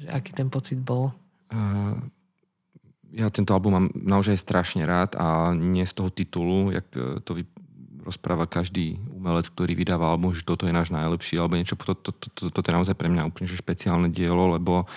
[0.00, 1.10] že aký ten pocit bol?
[1.52, 1.98] Uh,
[3.12, 7.36] ja tento album mám naozaj strašne rád a nie z toho titulu, jak eh, to
[7.36, 7.42] vy,
[8.02, 12.10] rozpráva každý umelec, ktorý vydáva album, že toto je náš najlepší, alebo niečo, to, to,
[12.10, 14.90] to, to, toto je naozaj pre mňa úplne že špeciálne dielo, lebo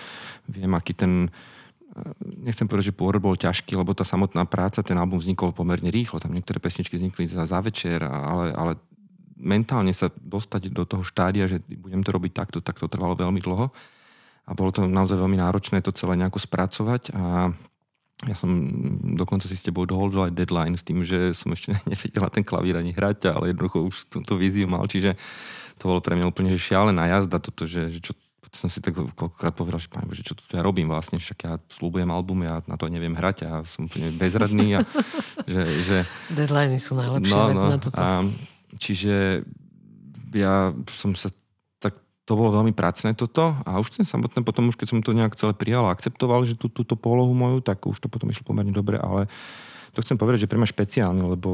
[0.49, 4.95] viem, aký ten eh, nechcem povedať, že pôrod bol ťažký, lebo tá samotná práca, ten
[4.95, 8.73] album vznikol pomerne rýchlo, tam niektoré pesničky vznikli za, za večer, ale, ale
[9.35, 13.43] mentálne sa dostať do toho štádia, že budem to robiť takto, tak to trvalo veľmi
[13.43, 13.67] dlho.
[14.45, 17.49] A bolo to naozaj veľmi náročné to celé nejako spracovať a
[18.23, 18.47] ja som
[19.19, 22.79] dokonca si s tebou dohodol aj deadline s tým, že som ešte nevedela ten klavír
[22.79, 25.19] ani hrať, ale jednoducho už túto víziu mal, čiže
[25.75, 28.15] to bolo pre mňa úplne šialená jazda toto, že, že čo
[28.55, 31.53] som si tak koľkokrát povedal, že, páne, Bože, čo tu ja robím vlastne, však ja
[31.67, 34.87] slúbujem album, ja na to neviem hrať a som úplne bezradný a
[35.51, 35.97] že, že
[36.31, 37.99] Deadliny sú najlepšia No, vec no, na toto.
[37.99, 38.23] A,
[38.79, 39.43] čiže
[40.31, 41.27] ja som sa
[42.25, 45.37] to bolo veľmi pracné toto a už ten samotné potom, už keď som to nejak
[45.37, 48.73] celé prijal a akceptoval, že tú, túto polohu moju, tak už to potom išlo pomerne
[48.73, 49.29] dobre, ale
[49.93, 51.49] to chcem povedať, že pre mňa špeciálne, lebo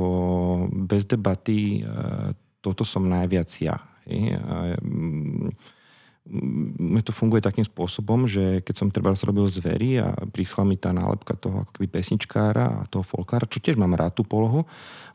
[0.71, 1.91] bez debaty e,
[2.63, 3.77] toto som najviac ja.
[6.31, 10.95] Mne to funguje takým spôsobom, že keď som treba robil zvery a prišla mi tá
[10.95, 14.63] nálepka toho ako keby pesničkára a toho folkára, čo tiež mám rád tú polohu,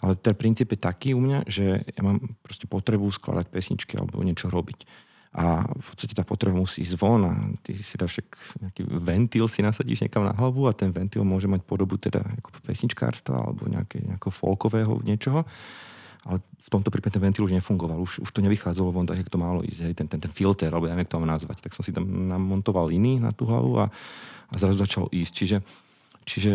[0.04, 4.20] ale ten princíp je taký u mňa, že ja mám proste potrebu skladať pesničky alebo
[4.20, 5.05] niečo robiť.
[5.37, 8.24] A v podstate tá potreba musí ísť von a ty si dáš
[8.57, 12.49] nejaký ventil si nasadíš niekam na hlavu a ten ventil môže mať podobu teda ako
[12.64, 15.45] pesničkárstva alebo nejaké, nejakého folkového niečoho.
[16.26, 19.30] Ale v tomto prípade ten ventil už nefungoval, už, už to nevychádzalo von tak, jak
[19.30, 21.62] to malo ísť, hej, ten, ten, ten filter, alebo neviem, to mám nazvať.
[21.62, 23.87] Tak som si tam namontoval iný na tú hlavu a,
[24.51, 25.32] a zrazu začal ísť.
[25.37, 25.57] Čiže,
[26.26, 26.53] čiže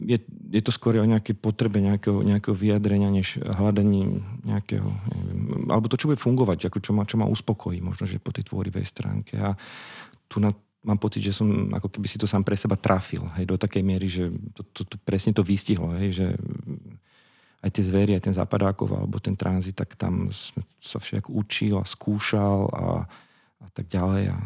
[0.00, 0.18] je,
[0.52, 6.00] je to skôr o nejakej potrebe nejakého, nejakého vyjadrenia, než hľadaním nejakého, neviem, alebo to,
[6.00, 9.36] čo bude fungovať, ako čo, ma, čo ma uspokojí, možno, že po tej tvorivej stránke.
[9.36, 9.52] A
[10.26, 13.44] tu na, mám pocit, že som ako keby si to sám pre seba trafil, hej,
[13.44, 16.26] do takej miery, že to, to, to presne to vystihlo, hej, že
[17.66, 21.82] aj tie zvery, aj ten zapadákov alebo ten tranzit, tak tam som sa však učil
[21.82, 22.86] a skúšal a,
[23.60, 24.30] a tak ďalej.
[24.32, 24.38] A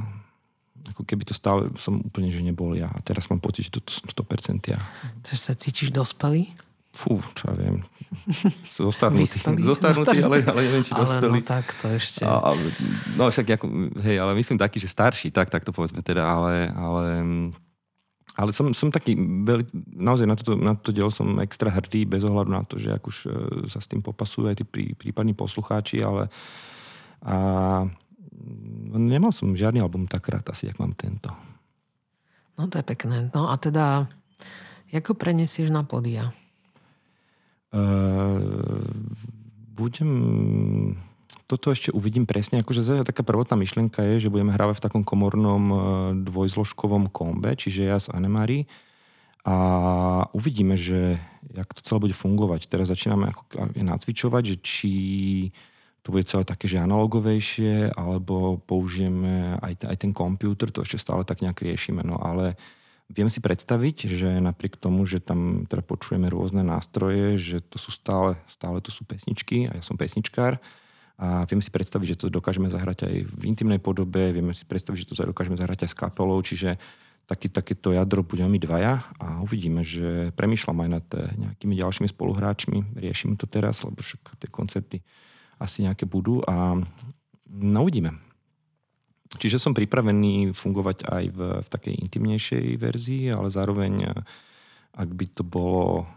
[0.89, 2.89] ako keby to stále som úplne, že nebol ja.
[2.89, 4.81] A teraz mám pocit, že toto som 100% ja.
[5.21, 6.49] Že sa cítiš dospelý?
[6.91, 7.87] Fú, čo ja viem.
[8.75, 9.63] Zostarnutý.
[9.63, 11.39] Zostarnutý, ale, ale neviem, či Ale dospelý.
[11.39, 12.27] no tak to ešte...
[12.27, 12.51] A, a,
[13.15, 13.67] no však, ako,
[14.03, 17.07] hej, ale myslím taký, že starší, tak, tak to povedzme teda, ale, ale,
[18.35, 19.71] ale som, som taký, veľ,
[20.03, 23.07] naozaj na toto, na toto dielo som extra hrdý, bez ohľadu na to, že ak
[23.07, 26.27] už e, sa s tým popasujú aj tí prí, prípadní poslucháči, ale
[27.23, 27.87] a,
[28.95, 31.31] nemal som žiadny album tak rád asi, jak mám tento.
[32.59, 33.33] No to je pekné.
[33.33, 34.05] No a teda,
[34.93, 36.29] ako prenesieš na podia?
[37.71, 38.83] Uh,
[39.73, 40.11] budem...
[41.51, 42.63] Toto ešte uvidím presne.
[42.63, 45.81] Akože zase taká prvotná myšlienka je, že budeme hrávať v takom komornom uh,
[46.15, 48.71] dvojzložkovom kombe, čiže ja s Anemari.
[49.43, 49.57] A
[50.37, 51.17] uvidíme, že
[51.57, 52.69] jak to celé bude fungovať.
[52.69, 54.93] Teraz začíname ako nacvičovať, že či
[56.01, 61.23] to bude celé také, že analogovejšie, alebo použijeme aj, aj ten počítač, to ešte stále
[61.29, 62.01] tak nejak riešime.
[62.01, 62.57] No ale
[63.11, 67.91] Viem si predstaviť, že napriek tomu, že tam teda počujeme rôzne nástroje, že to sú
[67.91, 70.63] stále, stále to sú pesničky a ja som pesničkár
[71.19, 75.03] a vieme si predstaviť, že to dokážeme zahrať aj v intimnej podobe, vieme si predstaviť,
[75.03, 76.79] že to dokážeme zahrať aj s kapelou, čiže
[77.27, 82.95] taký, takéto jadro budeme my dvaja a uvidíme, že premýšľam aj nad nejakými ďalšími spoluhráčmi,
[82.95, 85.03] riešim to teraz, lebo však tie koncerty
[85.61, 86.81] asi nejaké budú a
[87.47, 88.17] no uvidíme.
[89.31, 94.11] Čiže som pripravený fungovať aj v, v takej intimnejšej verzii, ale zároveň,
[94.91, 96.09] ak by to bolo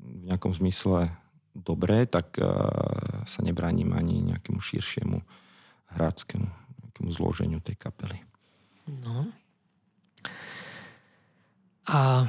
[0.00, 1.12] v nejakom zmysle
[1.52, 2.48] dobré, tak uh,
[3.28, 5.20] sa nebránim ani nejakému širšiemu
[5.92, 6.48] hráckému
[6.94, 8.22] nejakému zloženiu tej kapely.
[8.86, 9.26] No.
[11.90, 12.24] A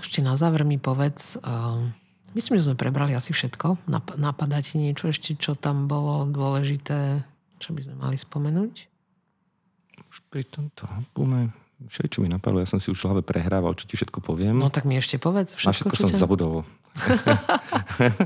[0.00, 1.82] ešte na záver mi povedz, uh,
[2.36, 3.88] myslím, že sme prebrali asi všetko.
[3.88, 7.24] Nap- napadá ti niečo ešte, čo tam bolo dôležité,
[7.56, 8.92] čo by sme mali spomenúť?
[10.16, 11.52] už pri tomto albume
[11.92, 14.56] čo mi napadlo, ja som si už v hlave prehrával, čo ti všetko poviem.
[14.56, 16.16] No tak mi ešte povedz všetko, Na všetko som ťa...
[16.16, 16.64] zabudol.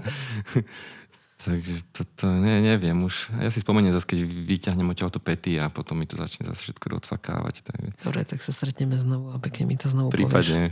[1.41, 3.33] Takže toto, ne, neviem už.
[3.41, 6.69] Ja si spomeniem zase, keď vyťahnem odtiaľ to pety a potom mi to začne zase
[6.69, 7.65] všetko odfakávať.
[7.65, 7.79] Tak...
[8.05, 10.69] Dobre, tak sa stretneme znovu a pekne mi to znovu Prípadne.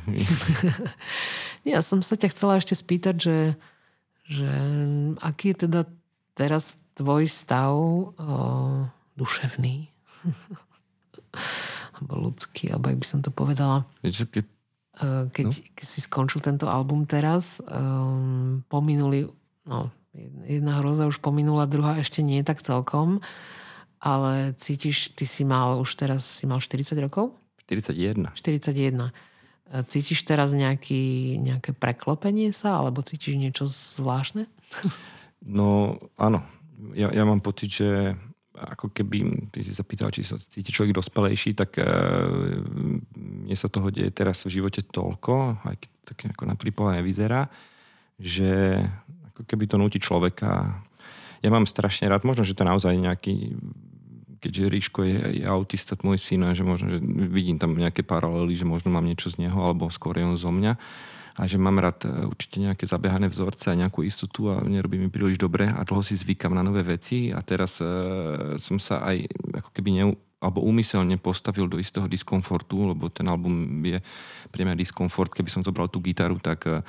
[1.73, 3.39] ja som sa ťa chcela ešte spýtať, že,
[4.29, 4.51] že
[5.25, 5.89] aký je teda
[6.37, 8.12] teraz tvoj stav o,
[9.16, 9.89] duševný?
[11.99, 13.83] alebo ľudský, alebo ak by som to povedala.
[14.07, 14.45] Vieš, keď,
[15.03, 15.83] eh, keď, no?
[15.83, 19.27] si skončil tento album teraz, um, pominuli,
[19.66, 19.91] no,
[20.49, 23.21] jedna hroza už pominula, druhá ešte nie tak celkom,
[23.99, 27.35] ale cítiš, ty si mal už teraz, si mal 40 rokov?
[27.67, 28.33] 41.
[28.33, 29.13] 41.
[29.69, 34.49] Eh, cítiš teraz nejaký, nejaké preklopenie sa, alebo cítiš niečo zvláštne?
[35.39, 36.43] No, áno.
[36.99, 38.11] Ja, ja mám pocit, že
[38.59, 42.59] ako keby, ty si sa pýtal, či sa cíti človek dospelejší, tak uh,
[43.15, 45.77] mne sa toho deje teraz v živote toľko, aj
[46.11, 46.59] tak ako na
[46.99, 47.47] nevyzerá,
[48.19, 48.83] že
[49.39, 50.82] ako keby to nutí človeka.
[51.39, 53.55] Ja mám strašne rád, možno, že to naozaj nejaký
[54.39, 58.64] keďže Ríško je, je autista, môj syn, že možno, že vidím tam nejaké paralely, že
[58.64, 60.78] možno mám niečo z neho, alebo skôr je on zo mňa.
[61.39, 65.07] A že mám rád e, určite nejaké zabehané vzorce a nejakú istotu a nerobí mi
[65.07, 67.30] príliš dobre a dlho si zvykam na nové veci.
[67.30, 69.22] A teraz uh, som sa aj
[69.62, 70.05] ako keby ne,
[70.43, 73.55] alebo úmyselne postavil do istého diskomfortu, lebo ten album
[73.86, 74.03] je
[74.51, 76.82] pre mňa diskomfort, keby som zobral tú gitaru, tak uh,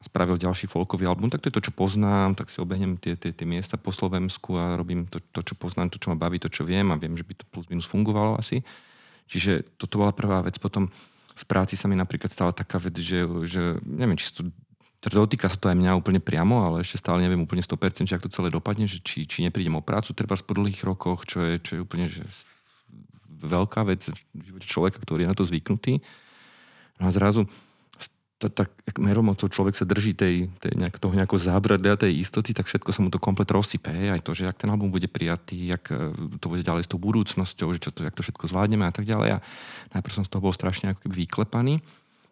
[0.00, 3.36] spravil ďalší folkový album, tak to je to, čo poznám, tak si obehnem tie, tie,
[3.36, 6.48] tie miesta po Slovensku a robím to, to, čo poznám, to, čo ma baví, to,
[6.48, 8.64] čo viem a viem, že by to plus minus fungovalo asi.
[9.28, 10.56] Čiže toto bola prvá vec.
[10.56, 10.88] Potom
[11.36, 14.48] v práci sa mi napríklad stala taká vec, že, že neviem, či to
[15.00, 18.12] teda dotýka sa to aj mňa úplne priamo, ale ešte stále neviem úplne 100%, či
[18.12, 21.40] ak to celé dopadne, že či, či neprídem o prácu treba po dlhých rokoch, čo
[21.40, 22.20] je, čo je úplne že
[23.40, 26.04] veľká vec v živote človeka, ktorý je na to zvyknutý.
[27.00, 27.48] No a zrazu
[28.48, 32.88] tak meromocou človek sa drží tej, tej nejak, toho nejakého zábradlia, tej istoty, tak všetko
[32.88, 33.92] sa mu to komplet rozsype.
[33.92, 36.96] Aj to, že ak ten album bude prijatý, jak e, to bude ďalej s tou
[36.96, 39.36] budúcnosťou, že čo to, jak to všetko zvládneme a tak ďalej.
[39.36, 39.38] A
[39.92, 41.84] najprv som z toho bol strašne ako keby vyklepaný.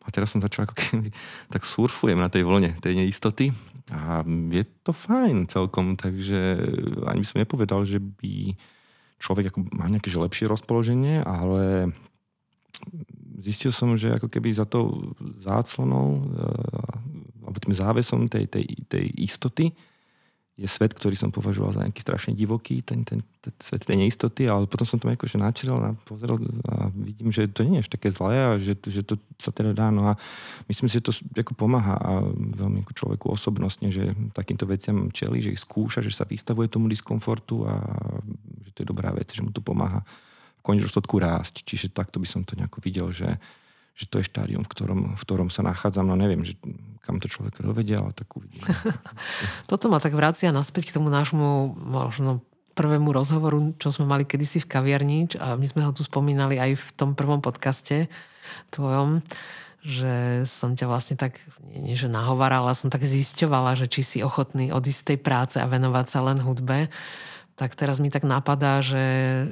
[0.04, 1.12] A teraz som začal ako keby,
[1.52, 3.52] tak surfujem na tej vlne tej neistoty
[3.88, 4.20] a
[4.52, 6.60] je to fajn celkom, takže
[7.08, 8.52] ani by som nepovedal, že by
[9.16, 11.92] človek ako má nejaké že lepšie rozpoloženie, ale
[13.38, 19.06] zistil som, že ako keby za tou záclonou eh, alebo tým závesom tej, tej, tej
[19.24, 19.72] istoty
[20.58, 24.50] je svet, ktorý som považoval za nejaký strašne divoký, ten, ten, ten svet tej neistoty,
[24.50, 26.34] ale potom som to akože načrel a pozrel
[26.66, 29.70] a vidím, že to nie je až také zlé a že, že to sa teda
[29.70, 29.94] dá.
[29.94, 30.12] No a
[30.66, 35.38] myslím si, že to ako pomáha a veľmi ako človeku osobnostne, že takýmto veciam čeli,
[35.38, 37.78] že ich skúša, že sa vystavuje tomu diskomfortu a
[38.66, 40.02] že to je dobrá vec, že mu to pomáha
[40.68, 41.64] v konečnom rásť.
[41.64, 43.40] Čiže takto by som to nejako videl, že,
[43.96, 46.04] že to je štádium, v ktorom, v ktorom sa nachádzam.
[46.04, 46.60] No neviem, že,
[47.00, 48.60] kam to človek dovedia, ale tak uvidím.
[49.70, 52.44] Toto ma tak vracia naspäť k tomu nášmu možno
[52.78, 56.78] prvému rozhovoru, čo sme mali kedysi v kaviarni a my sme ho tu spomínali aj
[56.78, 58.06] v tom prvom podcaste
[58.70, 59.18] tvojom,
[59.82, 61.42] že som ťa vlastne tak,
[61.74, 65.66] nie že nahovarala, som tak zisťovala, že či si ochotný odísť z tej práce a
[65.66, 66.86] venovať sa len hudbe.
[67.58, 69.02] Tak teraz mi tak napadá, že,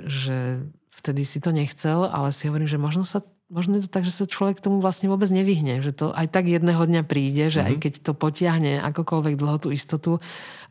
[0.07, 0.63] že
[0.97, 4.11] vtedy si to nechcel, ale si hovorím, že možno sa možno je to tak, že
[4.11, 5.79] sa človek tomu vlastne vôbec nevyhne.
[5.79, 7.69] Že to aj tak jedného dňa príde, že mm-hmm.
[7.71, 7.83] aj mhm.
[7.83, 10.19] keď to potiahne akokoľvek dlho tú istotu,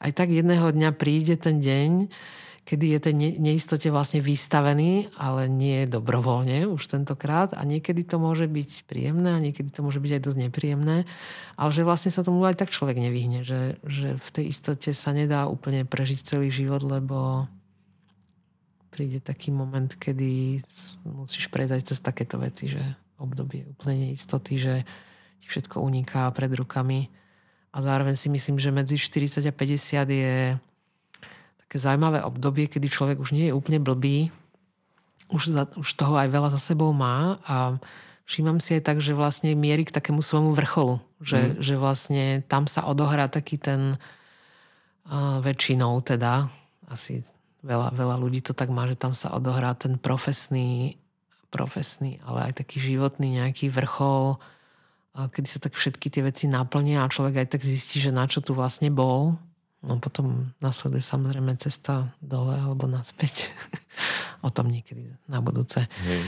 [0.04, 2.12] aj tak jedného dňa príde ten deň,
[2.66, 8.50] kedy je ten neistote vlastne vystavený, ale nie dobrovoľne už tentokrát a niekedy to môže
[8.50, 11.06] byť príjemné a niekedy to môže byť aj dosť nepríjemné,
[11.62, 15.14] ale že vlastne sa tomu aj tak človek nevyhne, že, že v tej istote sa
[15.14, 17.46] nedá úplne prežiť celý život, lebo
[18.96, 20.64] príde taký moment, kedy
[21.04, 22.80] musíš prejsť aj cez takéto veci, že
[23.20, 24.88] obdobie úplne neistoty, že
[25.44, 27.12] ti všetko uniká pred rukami.
[27.76, 30.56] A zároveň si myslím, že medzi 40 a 50 je
[31.68, 34.32] také zaujímavé obdobie, kedy človek už nie je úplne blbý,
[35.28, 37.76] už, za, už toho aj veľa za sebou má a
[38.24, 41.04] všímam si aj tak, že vlastne mierí k takému svojmu vrcholu.
[41.20, 41.54] Že, mm.
[41.60, 46.48] že vlastne tam sa odohrá taký ten uh, väčšinou teda,
[46.88, 47.26] asi
[47.66, 51.02] Veľa, veľa ľudí to tak má, že tam sa odohrá ten profesný,
[51.50, 54.38] profesný, ale aj taký životný nejaký vrchol,
[55.18, 58.46] kedy sa tak všetky tie veci naplnia a človek aj tak zistí, že na čo
[58.46, 59.42] tu vlastne bol.
[59.82, 63.50] No potom nasleduje samozrejme cesta dole alebo naspäť.
[64.46, 65.90] o tom niekedy na budúce.
[66.06, 66.22] Hej.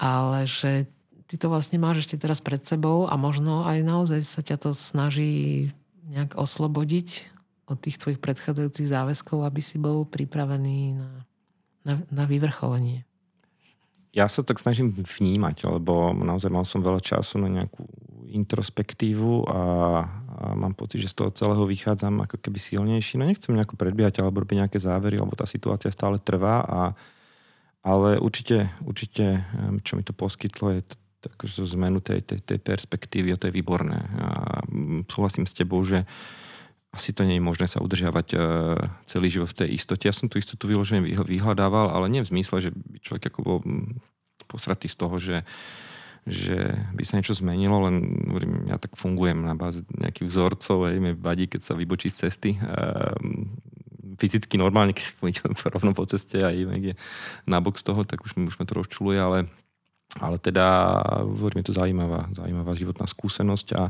[0.00, 0.88] Ale že
[1.28, 4.70] ty to vlastne máš ešte teraz pred sebou a možno aj naozaj sa ťa to
[4.72, 5.68] snaží
[6.08, 7.28] nejak oslobodiť
[7.68, 11.10] od tých tvojich predchádzajúcich záväzkov, aby si bol pripravený na,
[11.84, 13.04] na, na vyvrcholenie?
[14.16, 17.84] Ja sa tak snažím vnímať, lebo naozaj mal som veľa času na nejakú
[18.28, 19.60] introspektívu a, a
[20.56, 23.20] mám pocit, že z toho celého vychádzam ako keby silnejší.
[23.20, 26.82] No nechcem nejako predbiehať alebo robiť nejaké závery, lebo tá situácia stále trvá, a,
[27.84, 29.44] ale určite, určite,
[29.84, 30.82] čo mi to poskytlo, je
[31.18, 33.98] tak, zmenu tej, tej, tej perspektívy a to je výborné.
[34.22, 34.62] A
[35.10, 36.06] súhlasím s tebou, že
[36.98, 38.40] asi to nie je možné sa udržiavať uh,
[39.06, 40.10] celý život v tej istote.
[40.10, 43.58] Ja som tú istotu vyložené vyhľadával, ale nie v zmysle, že by človek ako bol
[44.50, 45.46] posratý z toho, že,
[46.26, 50.98] že by sa niečo zmenilo, len hovorím, ja tak fungujem na báze nejakých vzorcov, aj
[50.98, 52.58] mi vadí, keď sa vybočí z cesty.
[52.58, 53.14] Uh,
[54.18, 56.94] fyzicky normálne, keď idem rovno po ceste a idem niekde
[57.46, 59.46] nabok z toho, tak už, už ma to rozčuluje, ale,
[60.18, 60.66] ale teda
[61.22, 63.82] hovorím, je to zaujímavá, zaujímavá životná skúsenosť a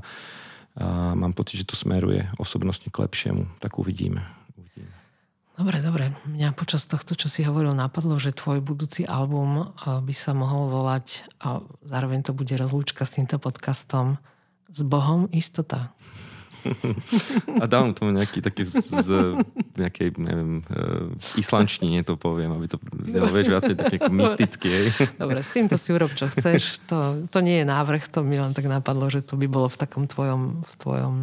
[0.78, 3.50] a mám pocit, že to smeruje osobnostne k lepšiemu.
[3.58, 4.22] Tak uvidíme.
[4.54, 4.94] uvidíme.
[5.58, 6.04] Dobre, dobre.
[6.30, 10.70] Mňa počas tohto, čo si hovoril, napadlo, že tvoj budúci album eh, by sa mohol
[10.70, 14.22] volať a zároveň to bude rozlúčka s týmto podcastom
[14.70, 15.90] S Bohom istota.
[17.60, 19.10] A dám tomu nejaký taký z, z
[19.76, 24.90] nejakej, neviem, uh, islančnine to poviem, aby to znelo, vieš, viacej také mystické.
[25.20, 26.82] Dobre, s týmto si urob, čo chceš.
[26.88, 29.76] To, to nie je návrh, to mi len tak napadlo, že to by bolo v
[29.76, 31.14] takom tvojom, v tvojom,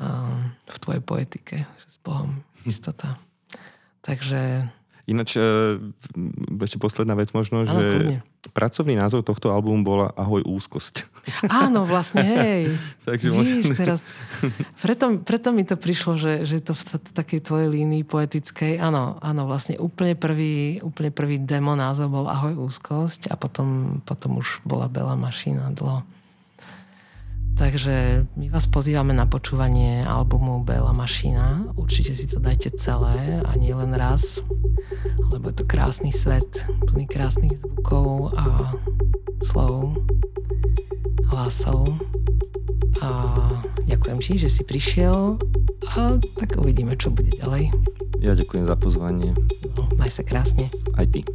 [0.00, 3.16] uh, v tvojej poetike, že s Bohom istota.
[4.02, 4.66] Takže
[5.02, 5.42] Ináč, e,
[6.62, 8.18] ešte posledná vec možno, Áno, že kľudne.
[8.54, 11.10] pracovný názov tohto albumu bola Ahoj úzkosť.
[11.50, 12.70] Áno, vlastne, hej.
[13.02, 13.82] Takže Vidíš, možno...
[13.82, 14.00] teraz,
[14.78, 16.82] preto, preto mi to prišlo, že, že to v
[17.18, 22.54] takej tvojej línii poetickej, áno, áno, vlastne úplne prvý, úplne prvý demo názov bol Ahoj
[22.62, 26.06] úzkosť a potom, potom už bola Bela mašina dlho.
[27.52, 31.72] Takže my vás pozývame na počúvanie albumu Bela Mašina.
[31.76, 34.40] Určite si to dajte celé a nie len raz,
[35.30, 38.72] lebo je to krásny svet, plný krásnych zvukov a
[39.44, 39.96] slov,
[41.28, 41.84] hlasov.
[43.04, 43.08] A
[43.84, 45.36] ďakujem ti, že si prišiel
[45.98, 47.68] a tak uvidíme, čo bude ďalej.
[48.22, 49.34] Ja ďakujem za pozvanie.
[49.74, 50.70] No, maj sa krásne.
[50.94, 51.26] Aj ty.